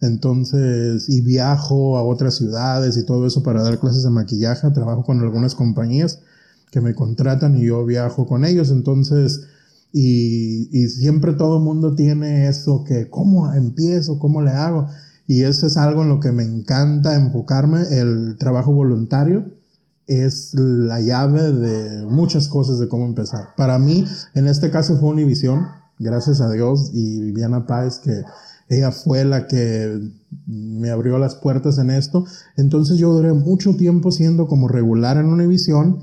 [0.00, 5.04] entonces, y viajo a otras ciudades y todo eso para dar clases de maquillaje, trabajo
[5.04, 6.20] con algunas compañías
[6.70, 9.42] que me contratan y yo viajo con ellos, entonces,
[9.92, 14.18] y, y siempre todo mundo tiene eso que, ¿cómo empiezo?
[14.18, 14.88] ¿Cómo le hago?
[15.26, 19.56] Y eso es algo en lo que me encanta enfocarme, el trabajo voluntario
[20.06, 23.48] es la llave de muchas cosas de cómo empezar.
[23.56, 25.66] Para mí, en este caso fue Univision,
[25.98, 28.22] gracias a Dios y Viviana Páez, que
[28.68, 30.00] ella fue la que
[30.46, 32.24] me abrió las puertas en esto.
[32.56, 36.00] Entonces yo duré mucho tiempo siendo como regular en Univision.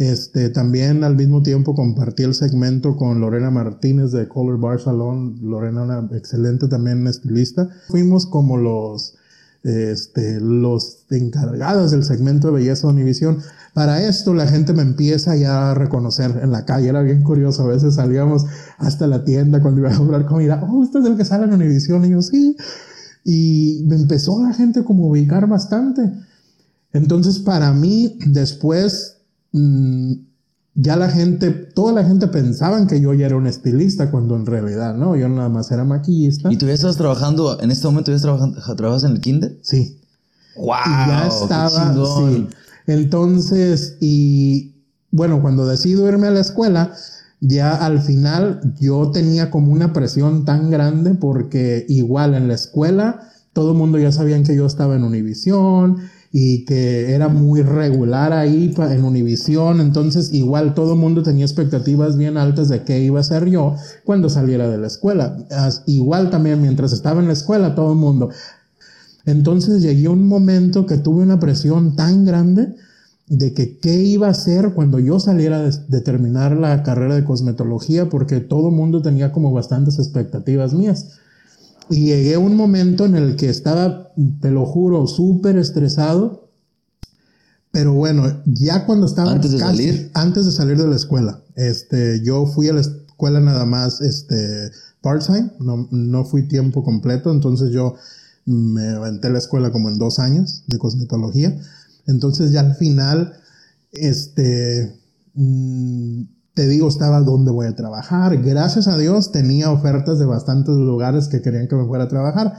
[0.00, 5.36] Este, también al mismo tiempo compartí el segmento con Lorena Martínez de Color Bar Salon.
[5.42, 7.68] Lorena, una excelente también estilista.
[7.88, 9.14] Fuimos como los
[9.62, 13.40] este, los encargados del segmento de belleza de Univisión.
[13.74, 17.64] Para esto la gente me empieza ya a reconocer en la calle, era bien curioso,
[17.64, 18.46] a veces salíamos
[18.78, 21.52] hasta la tienda cuando iba a comprar comida, oh, usted es el que sale en
[21.52, 22.56] Univisión, y yo sí,
[23.22, 26.10] y me empezó la gente como ubicar bastante.
[26.94, 29.18] Entonces para mí después...
[29.52, 30.12] Mm,
[30.74, 34.46] ya la gente, toda la gente pensaba que yo ya era un estilista cuando en
[34.46, 36.52] realidad no, yo nada más era maquillista.
[36.52, 39.58] ¿Y tú ya estabas trabajando, en este momento ya trabajando, trabajas en el kinder?
[39.62, 40.00] Sí.
[40.56, 40.68] ¡Wow!
[40.86, 42.48] ya estaba, sí.
[42.86, 44.74] Entonces, y
[45.10, 46.92] bueno, cuando decido irme a la escuela,
[47.40, 53.30] ya al final yo tenía como una presión tan grande porque igual en la escuela
[53.52, 55.98] todo el mundo ya sabían que yo estaba en Univisión
[56.32, 62.16] y que era muy regular ahí en Univisión, entonces igual todo el mundo tenía expectativas
[62.16, 65.36] bien altas de qué iba a ser yo cuando saliera de la escuela.
[65.86, 68.30] igual también mientras estaba en la escuela todo el mundo.
[69.26, 72.74] Entonces llegué a un momento que tuve una presión tan grande
[73.26, 78.08] de que qué iba a hacer cuando yo saliera de, terminar la carrera de cosmetología,
[78.08, 81.19] porque todo el mundo tenía como bastantes expectativas mías.
[81.90, 86.48] Y llegué a un momento en el que estaba, te lo juro, súper estresado.
[87.72, 92.20] Pero bueno, ya cuando estaba antes de salir, antes de salir de la escuela, este,
[92.22, 97.30] yo fui a la escuela nada más, este, part time, no, no fui tiempo completo,
[97.30, 97.94] entonces yo
[98.44, 101.56] me aventé la escuela como en dos años de cosmetología.
[102.06, 103.34] Entonces ya al final,
[103.92, 104.98] este,
[105.34, 106.22] mm,
[106.60, 108.36] te digo, estaba dónde voy a trabajar.
[108.42, 112.52] Gracias a Dios tenía ofertas de bastantes lugares que querían que me fuera a trabajar,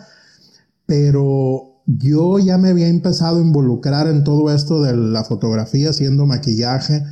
[0.88, 6.26] pero yo ya me había empezado a involucrar en todo esto de la fotografía, haciendo
[6.26, 7.04] maquillaje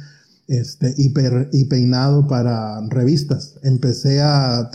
[0.48, 3.60] este, y, peinado para revistas.
[3.62, 4.68] Empecé a,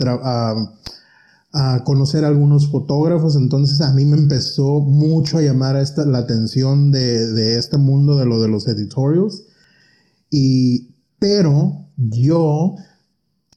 [1.51, 6.19] a, conocer a algunos fotógrafos, entonces a mí me empezó mucho a llamar esta, la
[6.19, 9.43] atención de, de este mundo de lo de los editorials.
[10.29, 12.75] Y, pero yo,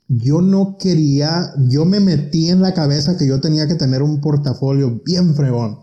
[0.09, 4.20] yo no quería, yo me metí en la cabeza que yo tenía que tener un
[4.20, 5.81] portafolio bien fregón.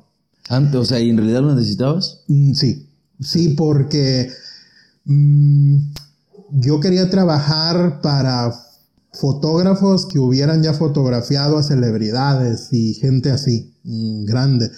[0.47, 2.23] Antes, o sea, ¿y en realidad lo necesitabas?
[2.27, 2.87] Mm, sí,
[3.19, 4.29] sí, porque
[5.05, 5.77] mm,
[6.51, 8.53] yo quería trabajar para
[9.13, 14.69] fotógrafos que hubieran ya fotografiado a celebridades y gente así, mm, grande.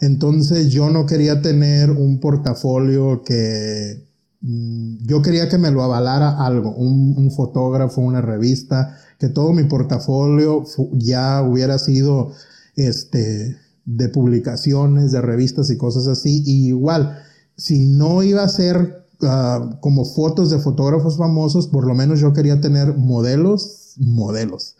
[0.00, 4.09] Entonces yo no quería tener un portafolio que
[4.42, 10.64] yo quería que me lo avalara algo, un, fotógrafo, una revista, que todo mi portafolio
[10.92, 12.32] ya hubiera sido
[12.74, 16.42] este, de publicaciones, de revistas y cosas así.
[16.46, 17.18] Igual,
[17.56, 22.32] si no iba a ser ah, como fotos de fotógrafos famosos, por lo menos yo
[22.32, 24.76] quería tener modelos, modelos.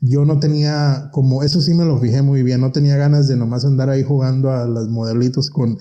[0.00, 3.36] Yo no tenía, como eso sí me lo fijé muy bien, no tenía ganas de
[3.36, 5.78] nomás andar ahí jugando a los modelitos con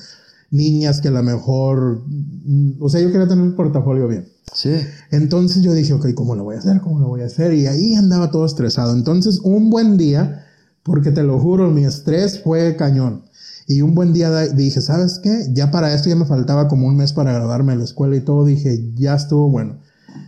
[0.52, 4.28] niñas que a lo mejor, mm, o sea, yo quería tener un portafolio bien.
[4.54, 4.72] Sí.
[5.12, 6.82] Entonces yo dije, ok, ¿cómo lo voy a hacer?
[6.82, 7.54] ¿Cómo lo voy a hacer?
[7.54, 8.94] Y ahí andaba todo estresado.
[8.96, 10.46] Entonces, un buen día,
[10.84, 13.24] porque te lo juro, mi estrés fue cañón.
[13.68, 15.46] Y un buen día dije, ¿sabes qué?
[15.54, 18.22] Ya para esto ya me faltaba como un mes para graduarme de la escuela y
[18.22, 18.44] todo.
[18.44, 19.78] Dije, ya estuvo bueno.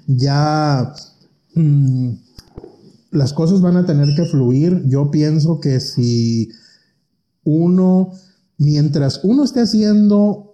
[0.06, 0.94] Ya
[1.56, 2.10] mm,
[3.10, 4.84] las cosas van a tener que fluir.
[4.86, 6.52] Yo pienso que si
[7.44, 8.12] uno
[8.62, 10.54] mientras uno esté haciendo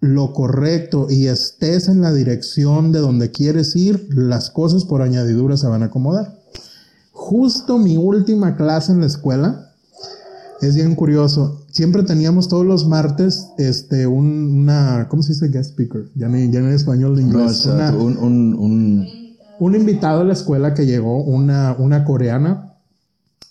[0.00, 5.58] lo correcto y estés en la dirección de donde quieres ir, las cosas por añadidura
[5.58, 6.38] se van a acomodar.
[7.12, 9.74] Justo mi última clase en la escuela,
[10.62, 16.08] es bien curioso, siempre teníamos todos los martes este, una, ¿cómo se dice guest speaker?
[16.14, 17.66] Ya ni, ya en español de inglés.
[17.66, 19.08] un, un, un,
[19.58, 22.76] un, invitado a la escuela que llegó, una, una coreana,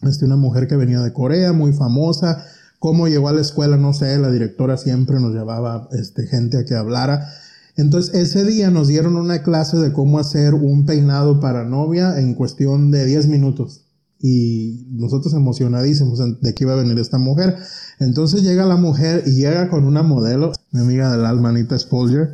[0.02, 2.44] este, una mujer que venía de Corea, muy famosa.
[2.80, 6.66] Cómo llegó a la escuela, no sé, la directora siempre nos llevaba este, gente a
[6.66, 7.28] que hablara.
[7.76, 12.34] Entonces, ese día nos dieron una clase de cómo hacer un peinado para novia en
[12.34, 13.86] cuestión de 10 minutos.
[14.20, 17.56] Y nosotros emocionadísimos de que iba a venir esta mujer.
[18.00, 22.34] Entonces llega la mujer y llega con una modelo, mi amiga del alma, Anita Spolger.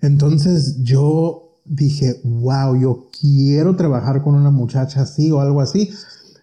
[0.00, 5.90] Entonces yo dije, wow, yo quiero trabajar con una muchacha así o algo así.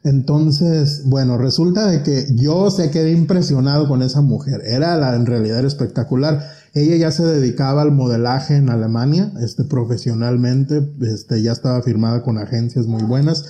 [0.04, 4.62] Entonces, bueno, resulta de que yo se quedé impresionado con esa mujer.
[4.66, 6.44] Era la, en realidad era espectacular.
[6.74, 12.38] Ella ya se dedicaba al modelaje en Alemania, este, profesionalmente, este, ya estaba firmada con
[12.38, 13.46] agencias muy buenas.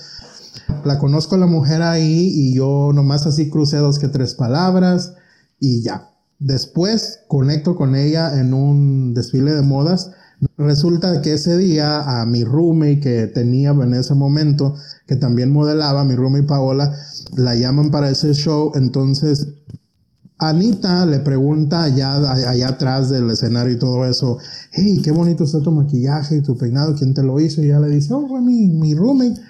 [0.84, 5.14] La conozco a la mujer ahí y yo nomás así crucé dos que tres palabras
[5.58, 6.10] y ya.
[6.38, 10.12] Después conecto con ella en un desfile de modas.
[10.56, 14.74] Resulta que ese día a mi roommate que tenía en ese momento,
[15.06, 16.94] que también modelaba, mi roommate Paola,
[17.36, 18.72] la llaman para ese show.
[18.74, 19.48] Entonces
[20.38, 24.38] Anita le pregunta allá, allá atrás del escenario y todo eso,
[24.72, 27.62] hey, qué bonito está tu maquillaje y tu peinado, ¿quién te lo hizo?
[27.62, 29.40] Y ella le dice, oh, fue mi, mi roommate.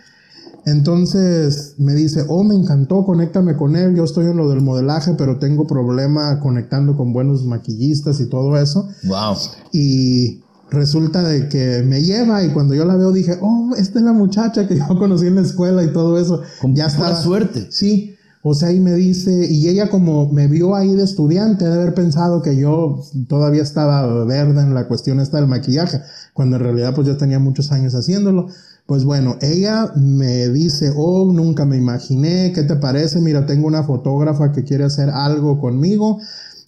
[0.67, 5.15] Entonces me dice, oh, me encantó, conéctame con él, yo estoy en lo del modelaje,
[5.17, 8.89] pero tengo problema conectando con buenos maquillistas y todo eso.
[9.05, 9.37] Wow.
[9.73, 10.44] Y
[10.75, 14.12] resulta de que me lleva y cuando yo la veo dije, oh, esta es la
[14.12, 16.43] muchacha que yo conocí en la escuela y todo eso.
[16.61, 17.14] Con ya está.
[17.16, 17.68] suerte.
[17.70, 18.14] Sí.
[18.47, 21.95] O sea, y me dice, y ella como me vio ahí de estudiante, de haber
[21.95, 26.03] pensado que yo todavía estaba verde en la cuestión esta del maquillaje,
[26.35, 28.49] cuando en realidad pues yo tenía muchos años haciéndolo.
[28.85, 33.18] Pues bueno, ella me dice, oh, nunca me imaginé, ¿qué te parece?
[33.18, 36.18] Mira, tengo una fotógrafa que quiere hacer algo conmigo,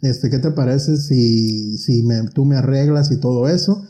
[0.01, 3.85] este, ¿qué te parece si, si me, tú me arreglas y todo eso?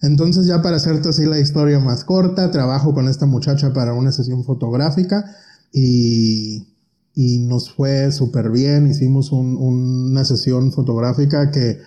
[0.00, 4.12] Entonces ya para hacerte así la historia más corta, trabajo con esta muchacha para una
[4.12, 5.24] sesión fotográfica
[5.72, 6.68] y,
[7.14, 11.78] y nos fue súper bien, hicimos un, una sesión fotográfica que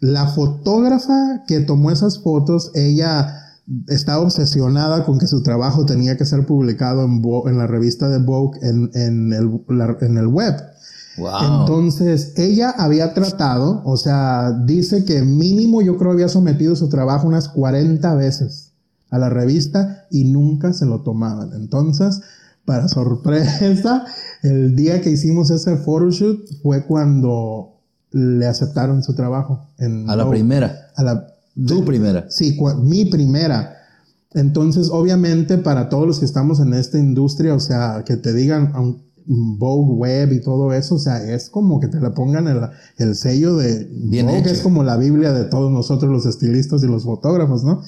[0.00, 3.42] la fotógrafa que tomó esas fotos, ella
[3.86, 8.18] estaba obsesionada con que su trabajo tenía que ser publicado en, en la revista de
[8.18, 9.60] Vogue en, en, el,
[10.00, 10.56] en el web.
[11.16, 17.28] Entonces, ella había tratado, o sea, dice que mínimo yo creo había sometido su trabajo
[17.28, 18.72] unas 40 veces
[19.10, 21.52] a la revista y nunca se lo tomaban.
[21.54, 22.20] Entonces,
[22.64, 24.06] para sorpresa,
[24.42, 27.80] el día que hicimos ese photoshoot fue cuando
[28.12, 29.68] le aceptaron su trabajo.
[29.78, 30.88] En a la primera.
[30.96, 31.26] A la
[31.66, 32.26] tu primera.
[32.30, 33.76] Sí, mi primera.
[34.32, 38.72] Entonces, obviamente, para todos los que estamos en esta industria, o sea, que te digan
[39.26, 42.60] Vogue Web y todo eso, o sea, es como que te le pongan el,
[42.98, 46.86] el sello de Bien Vogue, es como la Biblia de todos nosotros los estilistas y
[46.86, 47.82] los fotógrafos, ¿no?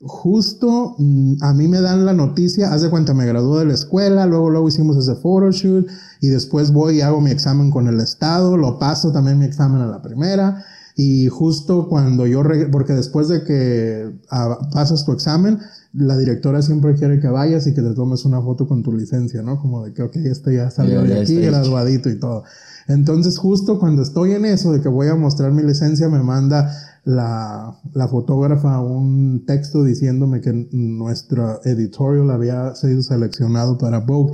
[0.00, 3.74] Justo mm, a mí me dan la noticia, haz de cuenta, me gradué de la
[3.74, 5.86] escuela, luego luego hicimos ese photoshoot
[6.20, 9.80] y después voy y hago mi examen con el Estado, lo paso también mi examen
[9.80, 10.64] a la primera
[10.96, 15.58] y justo cuando yo, porque después de que ah, pasas tu examen,
[15.94, 19.42] la directora siempre quiere que vayas y que te tomes una foto con tu licencia,
[19.42, 19.58] ¿no?
[19.60, 22.44] Como de que, ok, este ya salió de aquí, graduadito y todo.
[22.88, 26.70] Entonces, justo cuando estoy en eso de que voy a mostrar mi licencia, me manda
[27.04, 34.32] la, la fotógrafa un texto diciéndome que nuestro editorial había sido seleccionado para Vogue.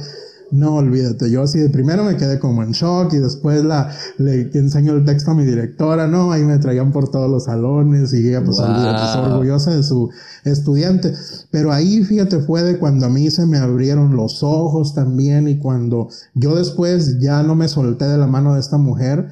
[0.50, 4.50] No, olvídate, yo así de primero me quedé como en shock y después la, le
[4.52, 8.28] enseño el texto a mi directora, no, ahí me traían por todos los salones y
[8.28, 10.10] ella pues, pues, orgullosa de su
[10.44, 11.12] estudiante.
[11.52, 15.58] Pero ahí, fíjate, fue de cuando a mí se me abrieron los ojos también y
[15.58, 19.28] cuando yo después ya no me solté de la mano de esta mujer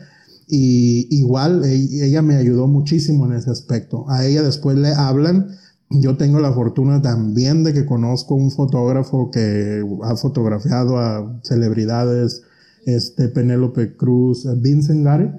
[0.46, 1.74] y igual e,
[2.06, 4.08] ella me ayudó muchísimo en ese aspecto.
[4.08, 5.48] A ella después le hablan
[5.90, 12.42] yo tengo la fortuna también de que conozco un fotógrafo que ha fotografiado a celebridades,
[12.84, 15.30] este Penélope Cruz, Vincent Gary,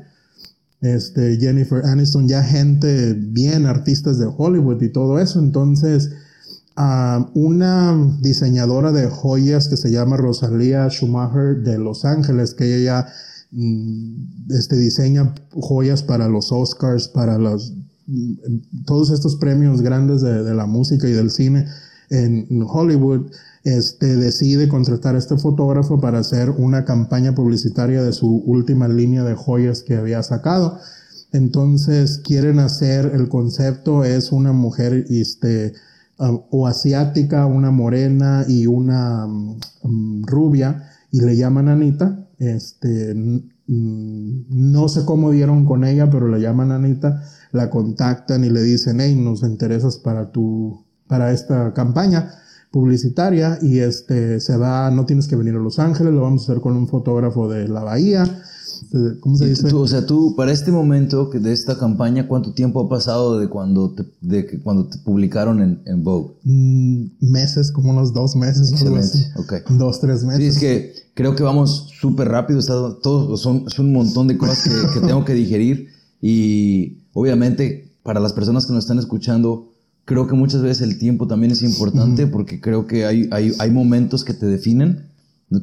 [0.82, 5.40] este Jennifer Aniston, ya gente bien artistas de Hollywood y todo eso.
[5.40, 6.12] Entonces,
[7.34, 13.08] una diseñadora de joyas que se llama Rosalía Schumacher de Los Ángeles, que ella
[13.52, 17.74] mm, este, diseña joyas para los Oscars, para los
[18.86, 21.66] todos estos premios grandes de, la música y del cine
[22.10, 23.30] en Hollywood,
[23.64, 29.24] este, decide contratar a este fotógrafo para hacer una campaña publicitaria de su última línea
[29.24, 30.80] de joyas que había sacado.
[31.32, 35.74] Entonces quieren hacer, el concepto es una mujer este,
[36.18, 42.28] um, o asiática, una morena y una um, rubia, y le llaman Anita.
[42.40, 43.14] Este,
[43.68, 49.02] no sé cómo dieron con ella, pero la llaman Anita, la contactan y le dicen,
[49.02, 52.32] hey, nos interesas para tu, para esta campaña
[52.72, 56.52] publicitaria y este se va, no tienes que venir a Los Ángeles, lo vamos a
[56.52, 58.42] hacer con un fotógrafo de la bahía.
[59.20, 59.74] ¿Cómo se dice?
[59.74, 63.92] o sea, tú, para este momento de esta campaña, ¿cuánto tiempo ha pasado de cuando
[63.92, 66.36] te, de que cuando te publicaron en, en Vogue?
[66.44, 68.72] Mm, meses, como unos dos meses.
[68.72, 69.32] Excelente,
[69.78, 70.40] Dos, tres meses.
[70.40, 74.38] Sí, es que creo que vamos súper rápido, está, todo, son, es un montón de
[74.38, 75.90] cosas que, que tengo que digerir
[76.22, 79.72] y obviamente para las personas que nos están escuchando,
[80.06, 83.72] creo que muchas veces el tiempo también es importante porque creo que hay, hay, hay,
[83.72, 85.10] momentos que te definen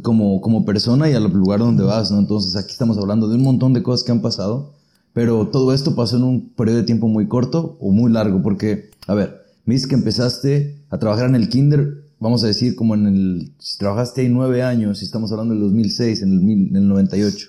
[0.02, 2.18] como, como persona y al lugar donde vas, ¿no?
[2.18, 4.74] Entonces aquí estamos hablando de un montón de cosas que han pasado,
[5.12, 8.90] pero todo esto pasó en un periodo de tiempo muy corto o muy largo, porque,
[9.06, 12.94] a ver, me dices que empezaste a trabajar en el kinder, vamos a decir como
[12.94, 16.76] en el, si trabajaste ahí nueve años, si estamos hablando del 2006, en el, en
[16.76, 17.48] el 98,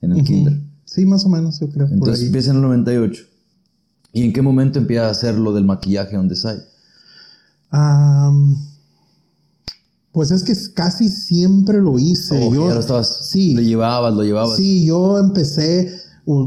[0.00, 0.58] en el kinder.
[0.84, 1.86] Sí, más o menos, yo creo.
[1.86, 3.24] Entonces empieza en el 98.
[4.12, 6.62] ¿Y en qué momento empieza a hacer lo del maquillaje on the side?
[10.12, 12.38] pues es que casi siempre lo hice.
[12.38, 13.54] Oh, yo, ya lo estabas, sí.
[13.54, 14.58] Lo llevabas, lo llevabas.
[14.58, 15.90] Sí, yo empecé,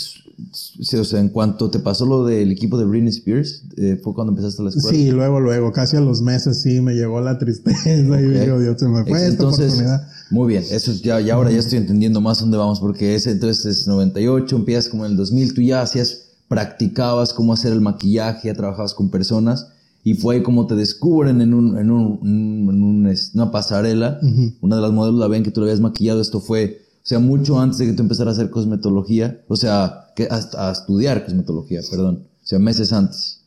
[0.98, 4.32] o sea, en cuanto te pasó lo del equipo de Britney Spears, eh, fue cuando
[4.32, 4.90] empezaste la escuela.
[4.90, 8.78] Sí, luego, luego, casi a los meses sí me llegó la tristeza y digo, Dios,
[8.78, 10.08] se me fue entonces, esta oportunidad.
[10.30, 13.64] Muy bien, eso ya, ya ahora ya estoy entendiendo más dónde vamos, porque ese entonces
[13.64, 18.48] es 98, empiezas como en el 2000, tú ya hacías, practicabas cómo hacer el maquillaje,
[18.48, 19.68] ya trabajabas con personas,
[20.02, 24.20] y fue como te descubren en, un, en, un, en una pasarela,
[24.60, 27.18] una de las modelos la ven que tú le habías maquillado, esto fue, o sea,
[27.18, 31.80] mucho antes de que tú empezaras a hacer cosmetología, o sea, que a, estudiar cosmetología,
[31.90, 33.40] perdón, o sea, meses antes.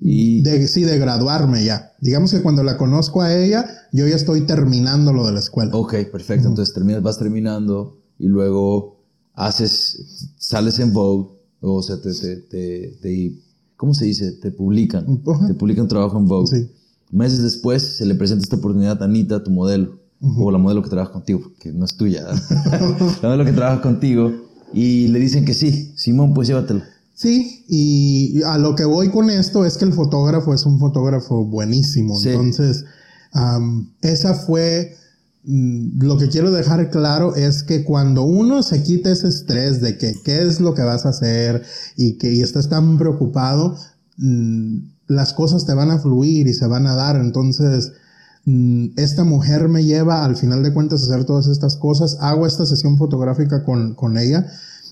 [0.00, 0.42] Y...
[0.42, 1.92] De, sí, de graduarme ya.
[2.00, 5.70] Digamos que cuando la conozco a ella, yo ya estoy terminando lo de la escuela.
[5.74, 6.48] Ok, perfecto.
[6.48, 9.00] Entonces terminas, vas terminando y luego
[9.34, 13.40] haces, sales en Vogue, o sea, te, te, te,
[13.76, 14.32] ¿cómo se dice?
[14.32, 15.22] Te publican.
[15.46, 16.48] Te publican trabajo en Vogue.
[16.48, 16.70] Sí.
[17.10, 20.88] Meses después se le presenta esta oportunidad a Anita, tu modelo, o la modelo que
[20.88, 22.24] trabaja contigo, que no es tuya,
[23.22, 26.82] la modelo que trabaja contigo y le dicen que sí, Simón, pues llévatelo.
[27.14, 31.44] Sí, y a lo que voy con esto es que el fotógrafo es un fotógrafo
[31.44, 32.18] buenísimo.
[32.24, 32.84] Entonces,
[34.00, 34.96] esa fue
[35.44, 39.98] mm, lo que quiero dejar claro es que cuando uno se quita ese estrés de
[39.98, 41.62] que qué es lo que vas a hacer
[41.96, 43.76] y que y estás tan preocupado,
[44.16, 47.16] mm, las cosas te van a fluir y se van a dar.
[47.16, 47.92] Entonces,
[48.96, 52.66] esta mujer me lleva al final de cuentas a hacer todas estas cosas, hago esta
[52.66, 54.46] sesión fotográfica con, con ella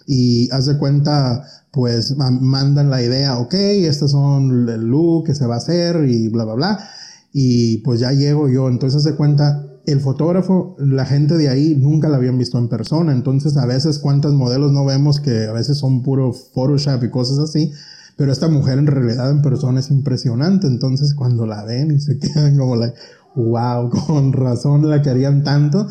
[0.07, 5.46] y haz de cuenta, pues mandan la idea, ok, estos son el look que se
[5.46, 6.88] va a hacer y bla, bla, bla.
[7.32, 11.74] Y pues ya llego yo, entonces haz de cuenta, el fotógrafo, la gente de ahí
[11.76, 15.53] nunca la habían visto en persona, entonces a veces cuántas modelos no vemos que a
[15.53, 17.72] veces son puro Photoshop y cosas así,
[18.16, 22.18] pero esta mujer en realidad en persona es impresionante, entonces cuando la ven y se
[22.20, 22.92] quedan como la,
[23.35, 25.87] wow, con razón la querían tanto.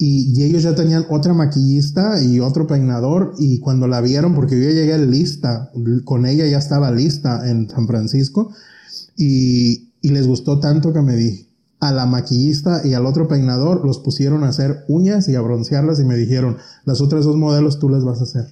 [0.00, 4.70] Y, ellos ya tenían otra maquillista y otro peinador y cuando la vieron, porque yo
[4.70, 5.72] llegué lista,
[6.04, 8.52] con ella ya estaba lista en San Francisco
[9.16, 11.48] y, y les gustó tanto que me di
[11.80, 16.00] a la maquillista y al otro peinador los pusieron a hacer uñas y a broncearlas
[16.00, 18.48] y me dijeron, las otras dos modelos tú les vas a hacer.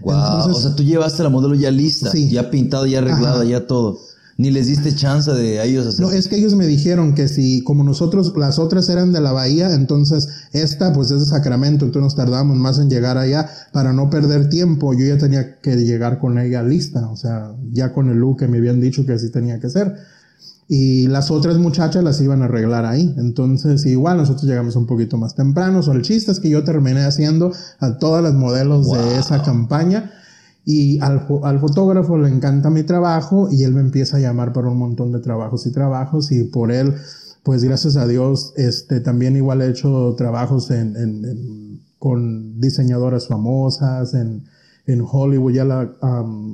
[0.00, 3.98] Wow, o sea, tú llevaste la modelo ya lista, ya pintada, ya arreglada, ya todo.
[4.38, 6.04] Ni les diste chance de a ellos hacer.
[6.04, 9.32] No, es que ellos me dijeron que si, como nosotros, las otras eran de la
[9.32, 13.94] bahía, entonces esta, pues es de Sacramento, entonces nos tardamos más en llegar allá para
[13.94, 14.92] no perder tiempo.
[14.92, 18.48] Yo ya tenía que llegar con ella lista, o sea, ya con el look que
[18.48, 19.94] me habían dicho que así tenía que ser.
[20.68, 23.14] Y las otras muchachas las iban a arreglar ahí.
[23.16, 25.80] Entonces, igual nosotros llegamos un poquito más temprano.
[25.80, 30.10] O el chiste es que yo terminé haciendo a todas las modelos de esa campaña
[30.68, 34.68] y al, al, fotógrafo le encanta mi trabajo y él me empieza a llamar para
[34.68, 36.92] un montón de trabajos y trabajos y por él,
[37.44, 44.12] pues gracias a Dios, este, también igual he hecho trabajos en, en, con diseñadoras famosas,
[44.14, 44.42] en,
[44.86, 45.88] en Hollywood, ya la,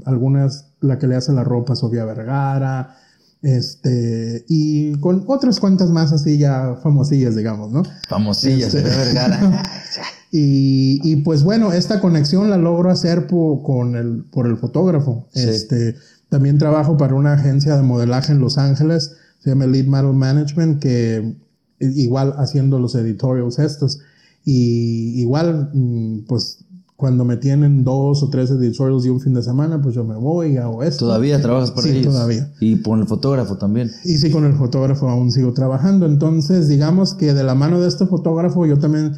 [0.05, 2.95] algunas, la que le hace la ropa, Sofía Vergara,
[3.41, 7.83] Este, y con otras cuantas más así ya famosillas, digamos, ¿no?
[8.11, 9.63] Famosillas, este, Vergara.
[10.35, 15.29] y, y, pues bueno, esta conexión la logro hacer por, con el, por el fotógrafo.
[15.35, 15.95] Este,
[16.31, 20.81] también trabajo para una agencia de modelaje en Los Ángeles, se llama Lead Model Management,
[20.81, 21.37] que
[21.79, 24.01] igual haciendo los editorials estos.
[24.45, 26.65] Y igual, mm, pues
[26.97, 30.15] cuando me tienen dos o tres editorials y un fin de semana, pues yo me
[30.15, 31.07] voy y hago esto.
[31.07, 32.53] ¿Todavía trabajas para sí, todavía.
[32.61, 33.91] Y con el fotógrafo también.
[34.05, 36.07] Y sí, con el fotógrafo aún sigo trabajando.
[36.07, 39.17] Entonces, digamos que de la mano de este fotógrafo, yo también,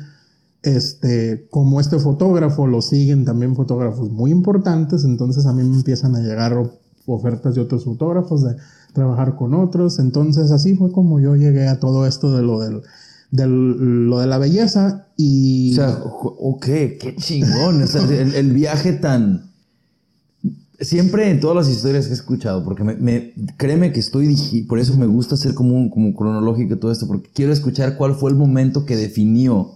[0.64, 6.16] este, como este fotógrafo, lo siguen también fotógrafos muy importantes, entonces a mí me empiezan
[6.16, 6.56] a llegar
[7.06, 8.56] ofertas de otros fotógrafos, de
[8.92, 9.98] trabajar con otros.
[9.98, 12.82] Entonces, así fue como yo llegué a todo esto de lo del
[13.30, 15.72] de lo de la belleza y...
[15.72, 17.82] O sea, ok, qué chingón.
[17.82, 19.50] el, viaje tan...
[20.78, 24.36] Siempre en todas las historias que he escuchado, porque me, créeme que estoy,
[24.68, 28.30] por eso me gusta hacer como, como cronológico todo esto, porque quiero escuchar cuál fue
[28.30, 29.73] el momento que definió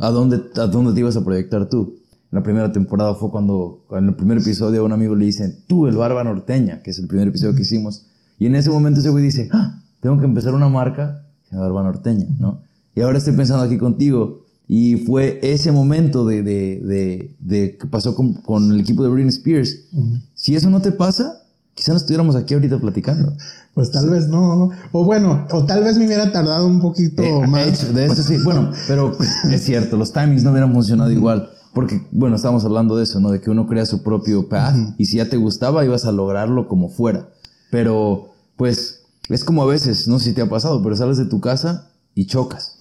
[0.00, 1.96] a dónde, a dónde te ibas a proyectar tú.
[2.30, 5.86] La primera temporada fue cuando, en el primer episodio, a un amigo le dicen, tú,
[5.86, 8.06] el Barba Norteña, que es el primer episodio que hicimos.
[8.38, 12.26] Y en ese momento ese güey dice, ah, tengo que empezar una marca, Barba Norteña,
[12.38, 12.62] ¿no?
[12.94, 14.44] Y ahora estoy pensando aquí contigo.
[14.68, 19.30] Y fue ese momento de, de, de, que pasó con, con, el equipo de Britney
[19.30, 19.88] Spears.
[20.34, 21.42] Si eso no te pasa,
[21.74, 23.32] quizá no estuviéramos aquí ahorita platicando.
[23.74, 24.70] Pues tal vez no.
[24.92, 27.94] O bueno, o tal vez me hubiera tardado un poquito eh, más.
[27.94, 28.38] de eso sí.
[28.44, 29.16] Bueno, pero
[29.50, 31.50] es cierto, los timings no hubieran funcionado igual.
[31.72, 33.30] Porque, bueno, estábamos hablando de eso, ¿no?
[33.30, 34.76] De que uno crea su propio path.
[34.98, 37.28] Y si ya te gustaba, ibas a lograrlo como fuera.
[37.70, 41.26] Pero, pues, es como a veces, no sé si te ha pasado, pero sales de
[41.26, 42.76] tu casa y chocas.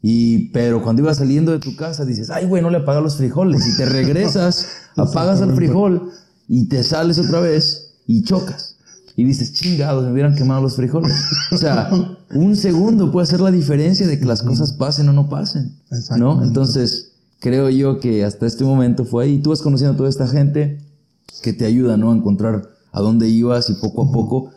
[0.00, 3.16] Y, pero cuando ibas saliendo de tu casa dices, ay, güey, no le apagas los
[3.16, 3.66] frijoles.
[3.66, 6.12] Y te regresas, apagas el frijol
[6.46, 8.76] y te sales otra vez y chocas.
[9.18, 11.12] Y dices, chingados, me hubieran quemado los frijoles.
[11.50, 11.90] O sea,
[12.36, 15.76] un segundo puede hacer la diferencia de que las cosas pasen o no pasen.
[16.16, 16.40] ¿No?
[16.44, 19.38] Entonces, creo yo que hasta este momento fue ahí.
[19.40, 20.78] Tú vas conociendo a toda esta gente
[21.42, 22.12] que te ayuda, ¿no?
[22.12, 24.52] A encontrar a dónde ibas y poco a poco.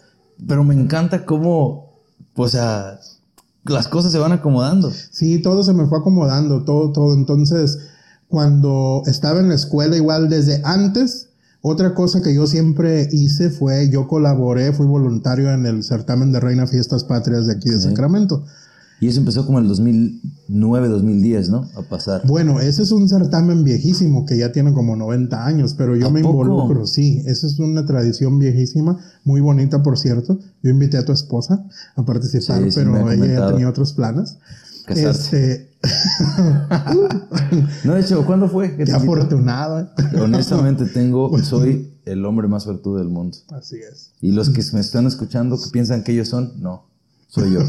[0.47, 1.95] Pero me encanta cómo,
[2.35, 2.99] o sea,
[3.63, 4.91] las cosas se van acomodando.
[4.91, 7.15] Sí, todo se me fue acomodando, todo, todo.
[7.15, 7.79] Entonces,
[8.27, 11.29] cuando estaba en la escuela, igual desde antes,
[11.61, 16.39] otra cosa que yo siempre hice fue, yo colaboré, fui voluntario en el certamen de
[16.39, 18.43] Reina Fiestas Patrias de aquí de Sacramento.
[18.99, 21.67] Y eso empezó como en el 2009, 2010, ¿no?
[21.75, 22.21] A pasar.
[22.25, 26.19] Bueno, ese es un certamen viejísimo que ya tiene como 90 años, pero yo me
[26.19, 27.23] involucro, sí.
[27.25, 30.39] Esa es una tradición viejísima, muy bonita, por cierto.
[30.61, 34.37] Yo invité a tu esposa a participar, pero ella ya tenía otros planes.
[34.85, 35.53] Casarse.
[35.53, 35.70] Este...
[37.83, 38.75] no, de hecho, ¿cuándo fue?
[38.75, 39.81] Qué afortunado.
[39.81, 39.87] ¿eh?
[40.19, 43.37] Honestamente, tengo, soy el hombre más suertudo del mundo.
[43.51, 44.11] Así es.
[44.21, 46.85] Y los que me están escuchando, que piensan que ellos son, no,
[47.27, 47.61] soy yo.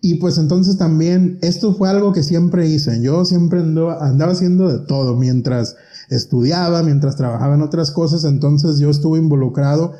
[0.00, 3.00] y pues entonces también esto fue algo que siempre hice.
[3.02, 5.76] Yo siempre andaba haciendo de todo mientras
[6.10, 8.24] estudiaba, mientras trabajaba en otras cosas.
[8.24, 9.94] Entonces yo estuve involucrado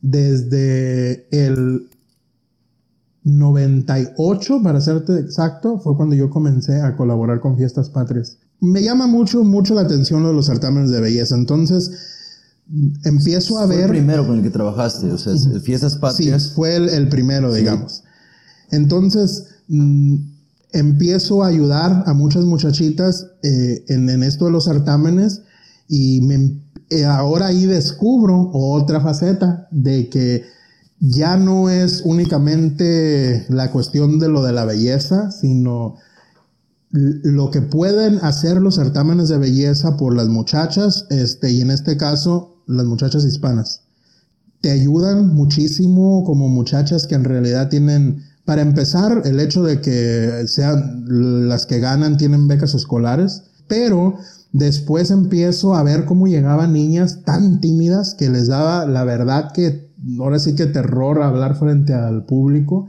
[0.00, 1.88] desde el
[3.24, 8.36] 98, para serte exacto, fue cuando yo comencé a colaborar con Fiestas Patrias.
[8.60, 11.34] Me llama mucho, mucho la atención lo de los certámenes de belleza.
[11.34, 11.90] Entonces,
[13.04, 13.76] empiezo a ver...
[13.76, 16.42] Fue el primero con el que trabajaste, o sea, Fiestas Patrias.
[16.42, 18.04] Sí, fue el, primero, digamos.
[18.70, 20.16] Entonces, mm,
[20.72, 25.42] empiezo a ayudar a muchas muchachitas eh, en, esto de los certámenes
[25.88, 26.20] y
[26.90, 30.44] eh, ahora ahí descubro otra faceta de que
[31.00, 35.96] ya no es únicamente la cuestión de lo de la belleza, sino
[36.90, 41.96] lo que pueden hacer los certámenes de belleza por las muchachas, este, y en este
[41.96, 43.82] caso las muchachas hispanas.
[44.60, 50.44] Te ayudan muchísimo como muchachas que en realidad tienen, para empezar, el hecho de que
[50.46, 51.04] sean
[51.48, 54.14] las que ganan tienen becas escolares, pero
[54.52, 59.83] después empiezo a ver cómo llegaban niñas tan tímidas que les daba la verdad que
[60.18, 62.88] ahora sí que terror hablar frente al público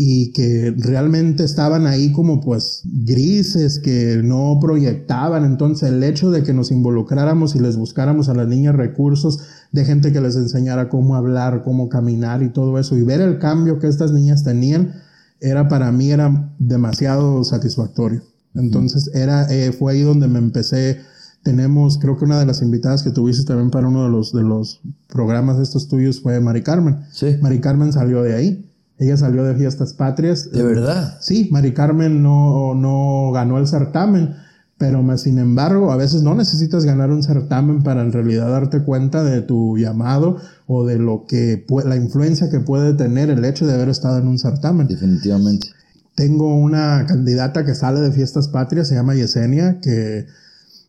[0.00, 5.44] y que realmente estaban ahí como pues grises, que no proyectaban.
[5.44, 9.40] Entonces el hecho de que nos involucráramos y les buscáramos a las niñas recursos
[9.72, 13.40] de gente que les enseñara cómo hablar, cómo caminar y todo eso y ver el
[13.40, 14.94] cambio que estas niñas tenían,
[15.40, 18.22] era para mí era demasiado satisfactorio.
[18.54, 21.00] Entonces era, eh, fue ahí donde me empecé.
[21.42, 24.42] Tenemos, creo que una de las invitadas que tuviste también para uno de los, de
[24.42, 27.00] los programas de estos tuyos fue Mari Carmen.
[27.12, 27.36] Sí.
[27.40, 28.64] Mari Carmen salió de ahí.
[28.98, 30.50] Ella salió de Fiestas Patrias.
[30.50, 31.18] ¿De verdad?
[31.20, 34.34] Sí, Mari Carmen no, no ganó el certamen,
[34.76, 38.82] pero más sin embargo, a veces no necesitas ganar un certamen para en realidad darte
[38.82, 40.36] cuenta de tu llamado
[40.66, 44.26] o de lo que la influencia que puede tener el hecho de haber estado en
[44.26, 44.88] un certamen.
[44.88, 45.68] Definitivamente.
[46.16, 50.26] Tengo una candidata que sale de Fiestas Patrias, se llama Yesenia, que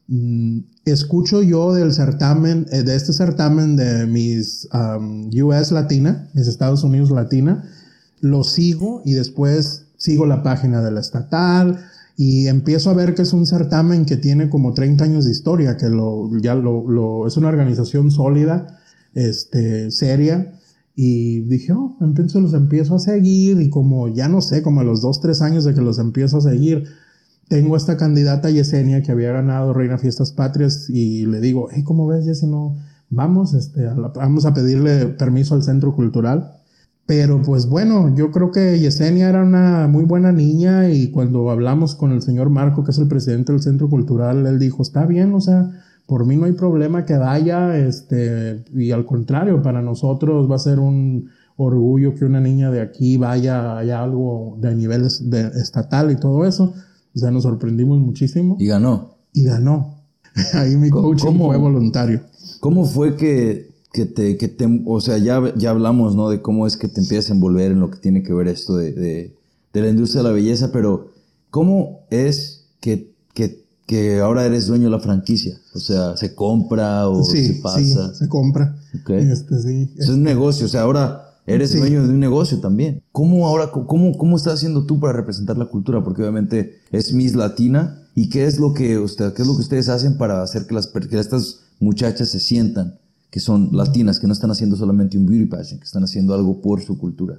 [0.10, 4.68] mm, escucho yo del certamen, eh, de este certamen de mis
[5.42, 7.64] US Latina, mis Estados Unidos Latina,
[8.20, 11.80] lo sigo y después sigo la página de la estatal,
[12.22, 15.78] y empiezo a ver que es un certamen que tiene como 30 años de historia,
[15.78, 18.78] que lo, ya lo, es una organización sólida,
[19.14, 20.52] este, seria.
[20.98, 24.84] Y dije, oh, empiezo, los empiezo a seguir y como ya no sé, como a
[24.84, 26.90] los 2, 3 años de que los empiezo a seguir,
[27.50, 32.08] tengo esta candidata Yesenia que había ganado Reina Fiestas Patrias y le digo, hey, ¿cómo
[32.08, 32.56] ves, Yesenia?
[32.56, 32.78] No,
[33.10, 33.86] vamos, este,
[34.16, 36.60] vamos a pedirle permiso al centro cultural
[37.10, 41.96] pero pues bueno, yo creo que Yesenia era una muy buena niña y cuando hablamos
[41.96, 45.34] con el señor Marco, que es el presidente del Centro Cultural, él dijo, está bien,
[45.34, 45.72] o sea,
[46.06, 50.60] por mí no hay problema que vaya, este, y al contrario, para nosotros va a
[50.60, 56.16] ser un orgullo que una niña de aquí vaya a algo de nivel estatal y
[56.16, 56.76] todo eso.
[57.16, 58.58] O sea, nos sorprendimos muchísimo.
[58.60, 59.16] Y ganó.
[59.34, 59.96] Y ganó.
[60.54, 62.22] Ahí mi coaching fue voluntario.
[62.60, 66.30] ¿Cómo fue que que te, que te, o sea, ya, ya hablamos, ¿no?
[66.30, 68.78] De cómo es que te empiezas a envolver en lo que tiene que ver esto
[68.78, 69.36] de, de,
[69.74, 71.12] de la industria de la belleza, pero
[71.50, 75.60] ¿cómo es que, que, que, ahora eres dueño de la franquicia?
[75.74, 78.14] O sea, ¿se compra o se pasa?
[78.14, 78.78] Sí, se compra.
[79.08, 79.90] Este, sí.
[79.98, 83.04] Es un negocio, o sea, ahora eres dueño de un negocio también.
[83.12, 86.04] ¿Cómo ahora, cómo, cómo estás haciendo tú para representar la cultura?
[86.04, 88.04] Porque obviamente es Miss Latina.
[88.16, 90.76] ¿Y qué es lo que, usted, qué es lo que ustedes hacen para hacer que,
[90.76, 95.26] las, que estas muchachas se sientan que son latinas, que no están haciendo solamente un
[95.26, 97.38] beauty pageant, que están haciendo algo por su cultura?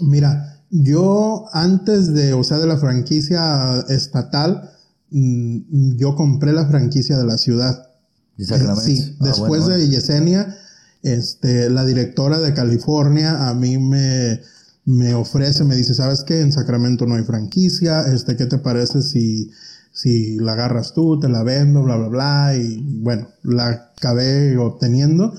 [0.00, 4.70] Mira, yo antes de, o sea, de la franquicia estatal,
[5.10, 7.88] mm, yo compré la franquicia de la ciudad.
[8.36, 8.80] ¿De Sacramento?
[8.82, 10.56] sí, ah, después de Yesenia,
[11.02, 14.40] este, la directora de California a mí me,
[14.84, 16.40] me ofrece, me dice, ¿sabes qué?
[16.40, 19.50] En Sacramento no hay franquicia, este, ¿qué te parece si
[19.92, 25.34] si la agarras tú, te la vendo, bla, bla, bla, y bueno, la acabé obteniendo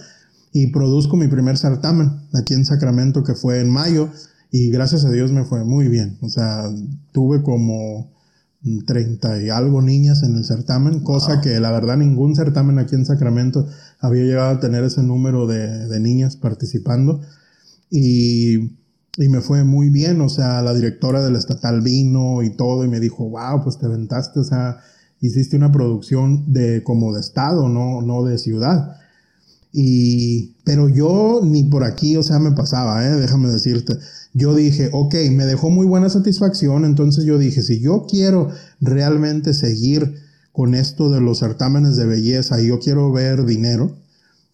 [0.54, 4.10] y produzco mi primer certamen aquí en Sacramento que fue en mayo
[4.52, 6.66] y gracias a Dios me fue muy bien, o sea,
[7.14, 8.12] tuve como
[8.86, 13.06] 30 y algo niñas en el certamen, cosa que la verdad ningún certamen aquí en
[13.06, 13.68] Sacramento
[14.02, 17.22] había llegado a tener ese número de, de niñas participando
[17.90, 18.72] y
[19.18, 22.88] y me fue muy bien, o sea, la directora del estatal vino y todo y
[22.88, 24.78] me dijo, wow, pues te aventaste, o sea,
[25.20, 28.98] hiciste una producción de como de estado, no, no de ciudad.
[29.74, 33.12] Y, pero yo ni por aquí, o sea, me pasaba, ¿eh?
[33.12, 33.98] déjame decirte.
[34.34, 38.50] Yo dije, ok, me dejó muy buena satisfacción, entonces yo dije, si yo quiero
[38.80, 40.16] realmente seguir
[40.52, 43.96] con esto de los certámenes de belleza y yo quiero ver dinero,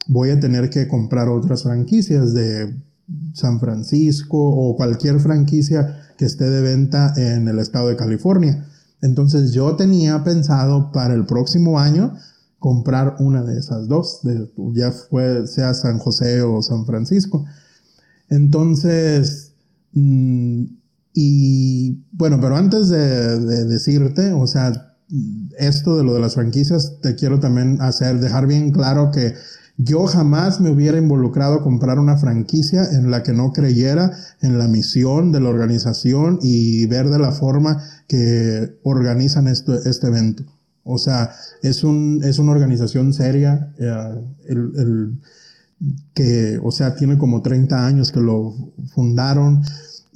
[0.07, 2.75] voy a tener que comprar otras franquicias de
[3.33, 8.65] San Francisco o cualquier franquicia que esté de venta en el estado de California.
[9.01, 12.13] Entonces yo tenía pensado para el próximo año
[12.59, 14.21] comprar una de esas dos,
[14.73, 17.45] ya fue sea San José o San Francisco.
[18.29, 19.53] Entonces,
[19.93, 20.63] mm,
[21.13, 24.96] y bueno, pero antes de, de, decirte, o sea,
[25.57, 29.35] esto de lo de las franquicias, te quiero también hacer, dejar bien claro que
[29.77, 34.57] yo jamás me hubiera involucrado a comprar una franquicia en la que no creyera en
[34.57, 40.43] la misión de la organización y ver de la forma que organizan este, evento.
[40.83, 41.31] O sea,
[41.61, 45.19] es, un, es una organización seria, eh, el,
[46.15, 48.55] que, o sea, tiene como 30 años que lo
[48.95, 49.61] fundaron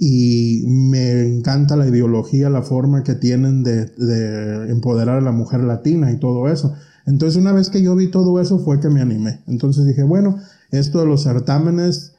[0.04, 5.64] y me encanta la ideología, la forma que tienen de, de empoderar a la mujer
[5.64, 6.74] latina y todo eso.
[7.06, 9.44] Entonces una vez que yo vi todo eso fue que me animé.
[9.46, 10.38] Entonces dije, bueno,
[10.72, 12.16] esto de los certámenes,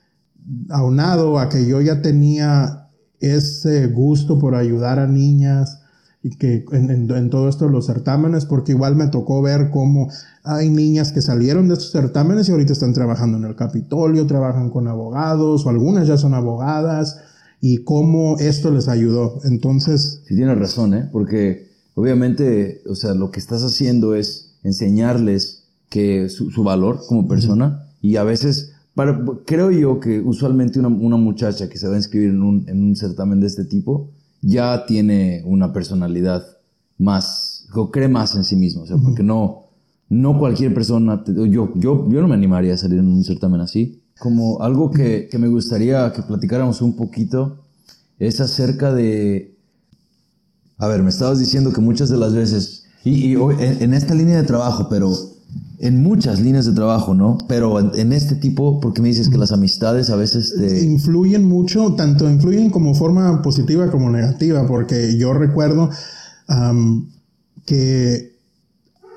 [0.70, 5.80] aunado a que yo ya tenía ese gusto por ayudar a niñas
[6.22, 10.08] y que en, todo esto de los certámenes, porque igual me tocó ver cómo
[10.44, 14.70] hay niñas que salieron de estos certámenes y ahorita están trabajando en el Capitolio, trabajan
[14.70, 17.18] con abogados o algunas ya son abogadas
[17.64, 19.38] y cómo esto les ayudó.
[19.44, 20.20] Entonces...
[20.26, 21.08] Sí, tienes razón, ¿eh?
[21.10, 27.86] Porque obviamente, o sea, lo que estás haciendo es enseñarles que su, valor como persona
[28.00, 31.98] y a veces, para, creo yo que usualmente una, una, muchacha que se va a
[31.98, 34.10] inscribir en un, en un certamen de este tipo
[34.40, 36.44] ya tiene una personalidad
[36.98, 39.66] más, o cree más en sí mismo, o sea, porque no,
[40.08, 44.01] no cualquier persona, yo, yo, yo no me animaría a salir en un certamen así.
[44.22, 47.58] Como algo que, que me gustaría que platicáramos un poquito
[48.20, 49.56] es acerca de...
[50.78, 54.46] A ver, me estabas diciendo que muchas de las veces Y, en, esta línea de
[54.46, 55.12] trabajo, pero
[55.80, 57.36] en muchas líneas de trabajo, ¿no?
[57.48, 60.84] Pero en, este tipo, porque me dices que las amistades a veces te...
[60.84, 65.90] Influyen mucho, tanto influyen como forma positiva como negativa, porque yo recuerdo
[67.66, 68.36] que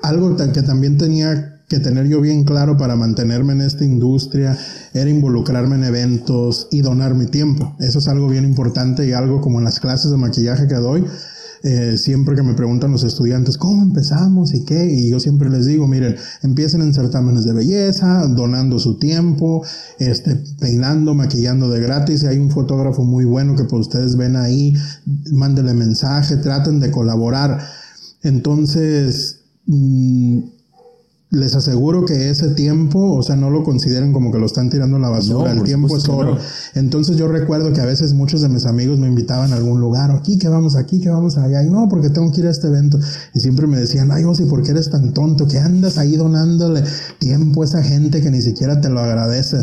[0.02, 4.56] algo que también tenía que tener yo bien claro para mantenerme en esta industria
[4.94, 7.74] era involucrarme en eventos y donar mi tiempo.
[7.80, 11.04] Eso es algo bien importante y algo como en las clases de maquillaje que doy.
[11.62, 14.86] Eh, siempre que me preguntan los estudiantes, ¿cómo empezamos y qué?
[14.88, 19.64] Y yo siempre les digo, miren, empiecen en certámenes de belleza, donando su tiempo,
[19.98, 22.22] este, peinando, maquillando de gratis.
[22.22, 24.74] Y hay un fotógrafo muy bueno que pues ustedes ven ahí,
[25.32, 27.58] mándenle mensaje, traten de colaborar.
[28.22, 30.38] Entonces, mmm,
[31.30, 34.96] les aseguro que ese tiempo, o sea, no lo consideren como que lo están tirando
[34.96, 36.38] a la basura, el tiempo es oro.
[36.74, 40.12] Entonces yo recuerdo que a veces muchos de mis amigos me invitaban a algún lugar,
[40.12, 42.68] aquí que vamos aquí, que vamos allá, y no, porque tengo que ir a este
[42.68, 42.98] evento.
[43.34, 45.48] Y siempre me decían, ay, Osi, ¿por qué eres tan tonto?
[45.48, 46.82] que andas ahí donándole
[47.18, 49.58] tiempo a esa gente que ni siquiera te lo agradece?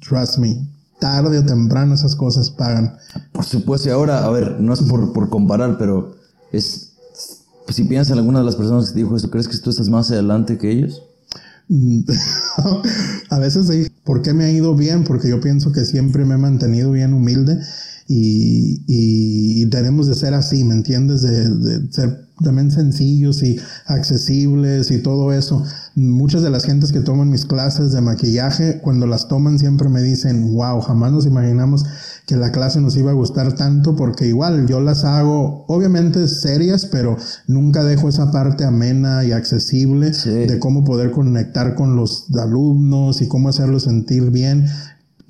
[0.00, 0.68] Trust me,
[0.98, 2.96] tarde o temprano esas cosas pagan.
[3.32, 6.16] Por supuesto, y ahora, a ver, no es por, por comparar, pero
[6.50, 6.87] es
[7.70, 9.88] si piensas en alguna de las personas que te dijo esto, ¿crees que tú estás
[9.88, 11.02] más adelante que ellos?
[13.30, 13.88] a veces sí.
[14.04, 15.04] ¿Por qué me ha ido bien?
[15.04, 17.58] Porque yo pienso que siempre me he mantenido bien humilde
[18.06, 21.20] y, y, tenemos de ser así, ¿me entiendes?
[21.20, 25.62] De, de, ser también sencillos y accesibles y todo eso.
[25.94, 30.00] Muchas de las gentes que toman mis clases de maquillaje, cuando las toman siempre me
[30.00, 31.84] dicen, wow, jamás nos imaginamos
[32.28, 36.84] que la clase nos iba a gustar tanto porque igual yo las hago obviamente serias,
[36.84, 37.16] pero
[37.46, 43.28] nunca dejo esa parte amena y accesible de cómo poder conectar con los alumnos y
[43.28, 44.66] cómo hacerlos sentir bien.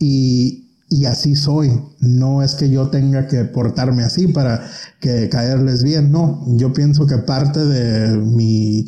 [0.01, 1.71] Y, y así soy.
[2.01, 4.69] No es que yo tenga que portarme así para
[4.99, 6.45] que caerles bien, no.
[6.57, 8.87] Yo pienso que parte de mi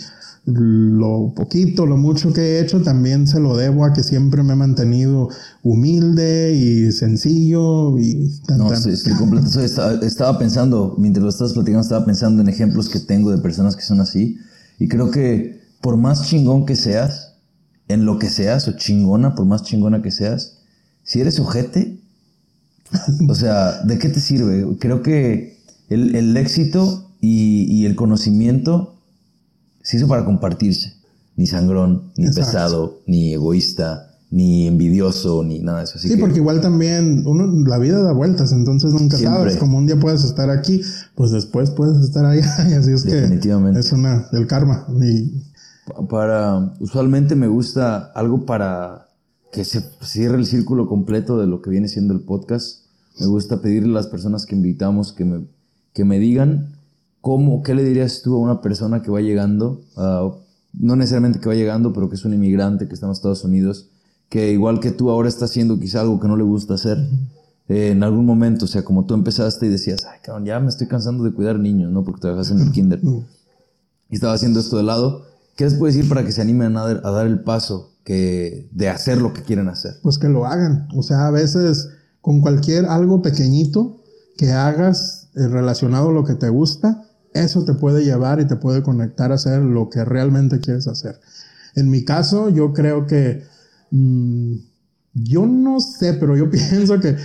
[0.55, 4.53] lo poquito, lo mucho que he hecho, también se lo debo a que siempre me
[4.53, 5.28] he mantenido
[5.62, 9.46] humilde y sencillo y No, estoy completo.
[9.61, 13.82] estaba, pensando, mientras lo estabas platicando, estaba pensando en ejemplos que tengo de personas que
[13.82, 14.38] son así.
[14.78, 17.34] Y creo que por más chingón que seas,
[17.88, 20.59] en lo que seas, o chingona, por más chingona que seas,
[21.03, 22.01] si eres ojete,
[23.28, 24.66] o sea, ¿de qué te sirve?
[24.78, 28.99] Creo que el, éxito y, y el conocimiento
[29.83, 30.95] se hizo para compartirse.
[31.37, 35.99] Ni sangrón, ni pesado, ni egoísta, ni envidioso, ni nada de eso.
[35.99, 39.57] sí, porque igual también uno, la vida da vueltas, entonces nunca sabes.
[39.57, 40.83] Como un día puedes estar aquí,
[41.14, 42.47] pues después puedes estar allá.
[42.70, 43.81] Y así es Definitivamente.
[43.81, 44.87] que es una, el karma.
[45.03, 45.43] Y...
[46.09, 49.09] Para, usualmente me gusta algo para
[49.51, 52.85] que se cierre el círculo completo de lo que viene siendo el podcast.
[53.18, 55.45] Me gusta pedirle a las personas que invitamos que me,
[55.93, 56.76] que me digan
[57.21, 59.83] ¿Cómo, qué le dirías tú a una persona que va llegando,
[60.73, 63.89] no necesariamente que va llegando, pero que es un inmigrante que está en Estados Unidos,
[64.29, 66.99] que igual que tú ahora está haciendo quizá algo que no le gusta hacer
[67.71, 70.68] eh, en algún momento, o sea, como tú empezaste y decías, ay, cabrón, ya me
[70.68, 72.03] estoy cansando de cuidar niños, ¿no?
[72.03, 73.01] Porque trabajas en el kinder.
[74.09, 75.25] Y estaba haciendo esto de lado.
[75.55, 78.68] ¿Qué les puedes decir para que se animen a dar, a dar el paso que,
[78.73, 79.95] de hacer lo que quieren hacer?
[80.03, 80.89] Pues que lo hagan.
[80.97, 81.91] O sea, a veces
[82.21, 84.01] con cualquier algo pequeñito
[84.37, 88.57] que hagas eh, relacionado a lo que te gusta, eso te puede llevar y te
[88.57, 91.20] puede conectar a hacer lo que realmente quieres hacer.
[91.74, 93.45] En mi caso, yo creo que,
[93.91, 94.55] mm,
[95.14, 97.16] yo no sé, pero yo pienso que,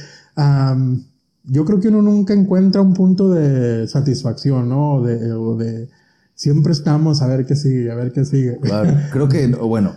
[1.48, 5.02] yo creo que uno nunca encuentra un punto de satisfacción, ¿no?
[5.04, 5.90] De, o de,
[6.34, 8.58] siempre estamos a ver qué sigue, a ver qué sigue.
[8.60, 9.94] Claro, creo que, bueno,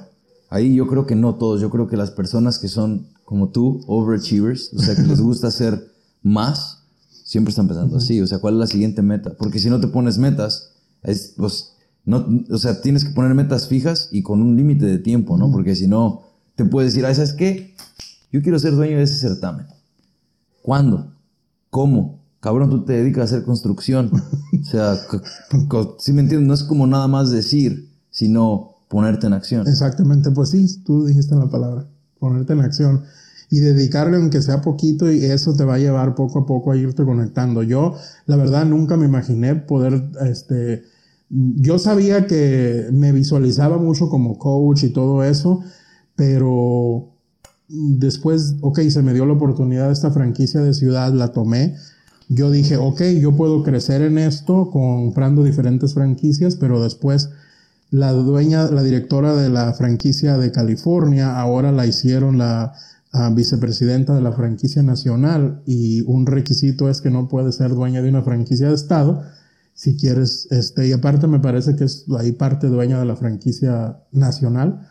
[0.51, 3.83] ahí yo creo que no todos, yo creo que las personas que son como tú,
[3.87, 5.93] overachievers, o sea, que les gusta hacer
[6.23, 6.78] más,
[7.29, 8.23] siempre están pensando así.
[8.23, 9.37] O sea, ¿cuál es la siguiente meta?
[9.37, 10.71] Porque si no te pones metas,
[11.03, 11.75] es, pues,
[12.07, 15.53] no, o sea, tienes que poner metas fijas y con un límite de tiempo, ¿no?
[15.53, 16.23] Porque si no,
[16.57, 17.75] te puedes decir, ah, ¿sabes qué?
[18.33, 19.67] Yo quiero ser dueño de ese certamen.
[20.63, 21.13] ¿Cuándo?
[21.69, 22.25] ¿Cómo?
[22.41, 24.11] Cabrón, tú te dedicas a hacer construcción.
[24.63, 24.97] o sea,
[25.99, 29.69] si me entiendes, no es como nada más decir, sino ponerte en acción.
[29.69, 31.87] Exactamente, pues sí, tú dijiste la palabra,
[32.19, 33.03] ponerte en acción
[33.51, 36.77] y dedicarle aunque sea poquito y eso te va a llevar poco a poco a
[36.77, 37.63] irte conectando.
[37.63, 37.95] Yo,
[38.27, 40.83] la verdad, nunca me imaginé poder, este,
[41.31, 45.61] yo sabía que me visualizaba mucho como coach y todo eso,
[46.15, 47.15] pero
[47.69, 51.77] después, ok, se me dio la oportunidad de esta franquicia de ciudad, la tomé.
[52.29, 57.31] Yo dije, ok, yo puedo crecer en esto comprando diferentes franquicias, pero después
[57.91, 62.75] la dueña, la directora de la franquicia de California, ahora la hicieron la
[63.35, 68.09] vicepresidenta de la franquicia nacional y un requisito es que no puede ser dueña de
[68.09, 69.23] una franquicia de Estado,
[69.75, 74.03] si quieres, este, y aparte me parece que es ahí parte dueña de la franquicia
[74.13, 74.89] nacional.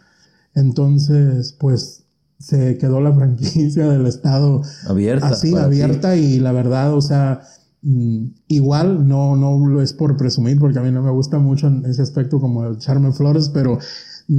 [0.56, 2.04] Entonces, pues
[2.40, 7.42] se quedó la franquicia del estado abierta, así, abierta y la verdad, o sea,
[7.82, 11.68] mm, igual no, no lo es por presumir porque a mí no me gusta mucho
[11.68, 13.80] en ese aspecto como el Charme Flores, pero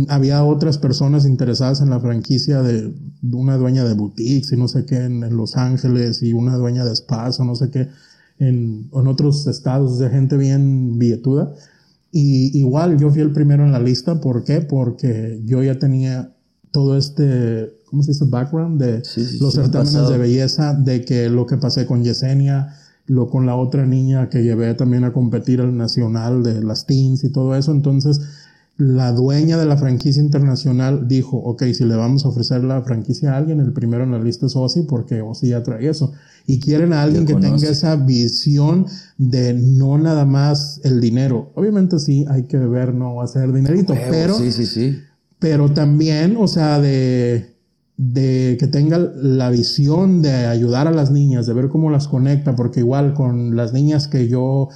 [0.08, 2.92] había otras personas interesadas en la franquicia de,
[3.32, 6.84] una dueña de boutiques y no sé qué en, en Los Ángeles y una dueña
[6.84, 7.88] de spas o no sé qué
[8.38, 11.52] en, en otros estados de gente bien billetuda.
[12.10, 14.20] Y igual yo fui el primero en la lista.
[14.20, 14.60] ¿Por qué?
[14.60, 16.32] Porque yo ya tenía
[16.70, 18.24] todo este, ¿cómo se dice?
[18.26, 19.02] Background de
[19.40, 22.74] los certámenes de belleza, de que lo que pasé con Yesenia,
[23.06, 27.24] lo con la otra niña que llevé también a competir al nacional de las teens
[27.24, 27.72] y todo eso.
[27.72, 28.20] Entonces,
[28.78, 33.34] la dueña de la franquicia internacional dijo, ok, si le vamos a ofrecer la franquicia
[33.34, 36.12] a alguien, el primero en la lista es Ozzy porque Ozzy ya trae eso.
[36.46, 38.86] Y quieren a alguien que tenga esa visión
[39.18, 41.50] de no nada más el dinero.
[41.56, 44.34] Obviamente sí, hay que ver, no hacer dinerito, pero...
[44.34, 44.98] Sí, sí, sí.
[45.40, 47.56] Pero también, o sea, de,
[47.96, 52.54] de que tenga la visión de ayudar a las niñas, de ver cómo las conecta,
[52.54, 54.68] porque igual con las niñas que yo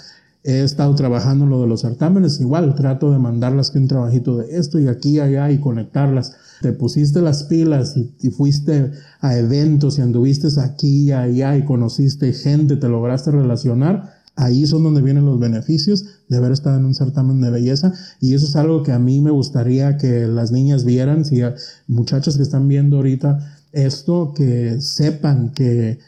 [0.44, 4.56] he estado trabajando lo de los certámenes, igual trato de mandarlas que un trabajito de
[4.58, 6.34] esto y aquí y allá y conectarlas.
[6.60, 12.32] Te pusiste las pilas y, fuiste a eventos y anduviste aquí y allá y conociste
[12.32, 14.14] gente, te lograste relacionar.
[14.34, 18.34] Ahí son donde vienen los beneficios de haber estado en un certamen de belleza y
[18.34, 21.42] eso es algo que a mí me gustaría que las niñas vieran, si
[21.86, 25.98] muchachos que están viendo ahorita esto, que sepan que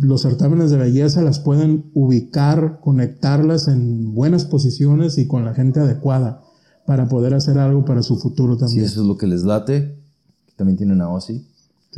[0.00, 5.80] los certámenes de belleza las pueden ubicar, conectarlas en buenas posiciones y con la gente
[5.80, 6.42] adecuada
[6.86, 8.80] para poder hacer algo para su futuro también.
[8.80, 9.98] Sí, eso es lo que les late.
[10.56, 11.46] También tienen a Ozzy.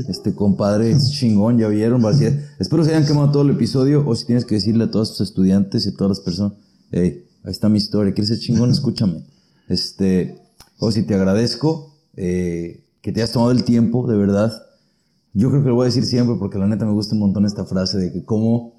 [0.08, 2.02] Este compadre es chingón, ya vieron.
[2.58, 4.06] Espero se hayan quemado todo el episodio.
[4.06, 6.52] O si tienes que decirle a todos tus estudiantes y a todas las personas,
[6.90, 8.12] hey, ahí está mi historia.
[8.12, 8.70] ¿Quieres ser chingón?
[8.70, 9.24] Escúchame.
[9.68, 10.38] Este,
[10.78, 14.65] Ozzy, te agradezco eh, que te hayas tomado el tiempo, de verdad
[15.36, 17.44] yo creo que lo voy a decir siempre porque la neta me gusta un montón
[17.44, 18.72] esta frase de que como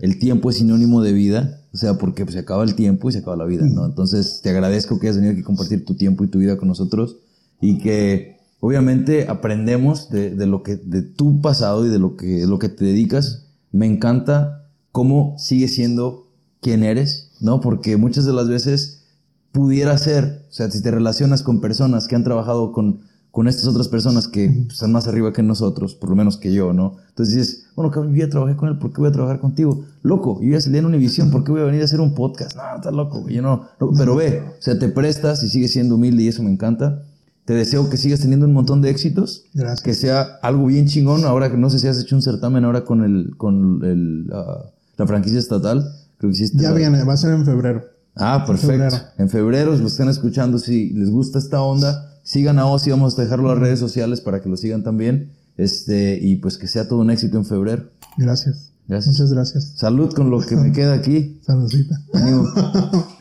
[0.00, 3.18] el tiempo es sinónimo de vida, o sea, porque se acaba el tiempo y se
[3.18, 3.86] acaba la vida, ¿no?
[3.86, 6.66] Entonces te agradezco que hayas venido aquí a compartir tu tiempo y tu vida con
[6.66, 7.18] nosotros
[7.60, 12.44] y que obviamente aprendemos de, de lo que, de tu pasado y de lo que,
[12.44, 13.46] lo que te dedicas.
[13.70, 16.26] Me encanta cómo sigues siendo
[16.60, 17.60] quien eres, ¿no?
[17.60, 19.04] Porque muchas de las veces
[19.52, 23.66] pudiera ser, o sea, si te relacionas con personas que han trabajado con con estas
[23.66, 26.96] otras personas que están más arriba que nosotros, por lo menos que yo, ¿no?
[27.10, 29.84] Entonces dices, bueno, cabrón, yo ya trabajé con él, ¿por qué voy a trabajar contigo?
[30.02, 32.56] Loco, yo ya salí en Univision, ¿por qué voy a venir a hacer un podcast?
[32.56, 36.24] No, estás loco, yo no, Pero ve, o sea, te prestas y sigues siendo humilde
[36.24, 37.02] y eso me encanta.
[37.44, 39.46] Te deseo que sigas teniendo un montón de éxitos.
[39.54, 39.82] Gracias.
[39.82, 41.24] Que sea algo bien chingón.
[41.24, 44.70] Ahora que no sé si has hecho un certamen ahora con el, con el, ah,
[44.96, 45.90] la franquicia estatal.
[46.18, 46.62] Creo que hiciste.
[46.62, 47.82] Ya viene, va a ser en febrero.
[48.14, 48.74] Ah, perfecto.
[48.74, 50.58] En febrero, en febrero los están escuchando.
[50.58, 54.20] Si les gusta esta onda, Sigan a Ozzy, vamos a dejarlo en las redes sociales
[54.20, 55.32] para que lo sigan también.
[55.56, 57.90] Este, y pues que sea todo un éxito en febrero.
[58.18, 58.70] Gracias.
[58.86, 59.18] Gracias.
[59.18, 59.72] Muchas gracias.
[59.74, 61.40] Salud con lo que me queda aquí.
[61.44, 62.00] Saludcita.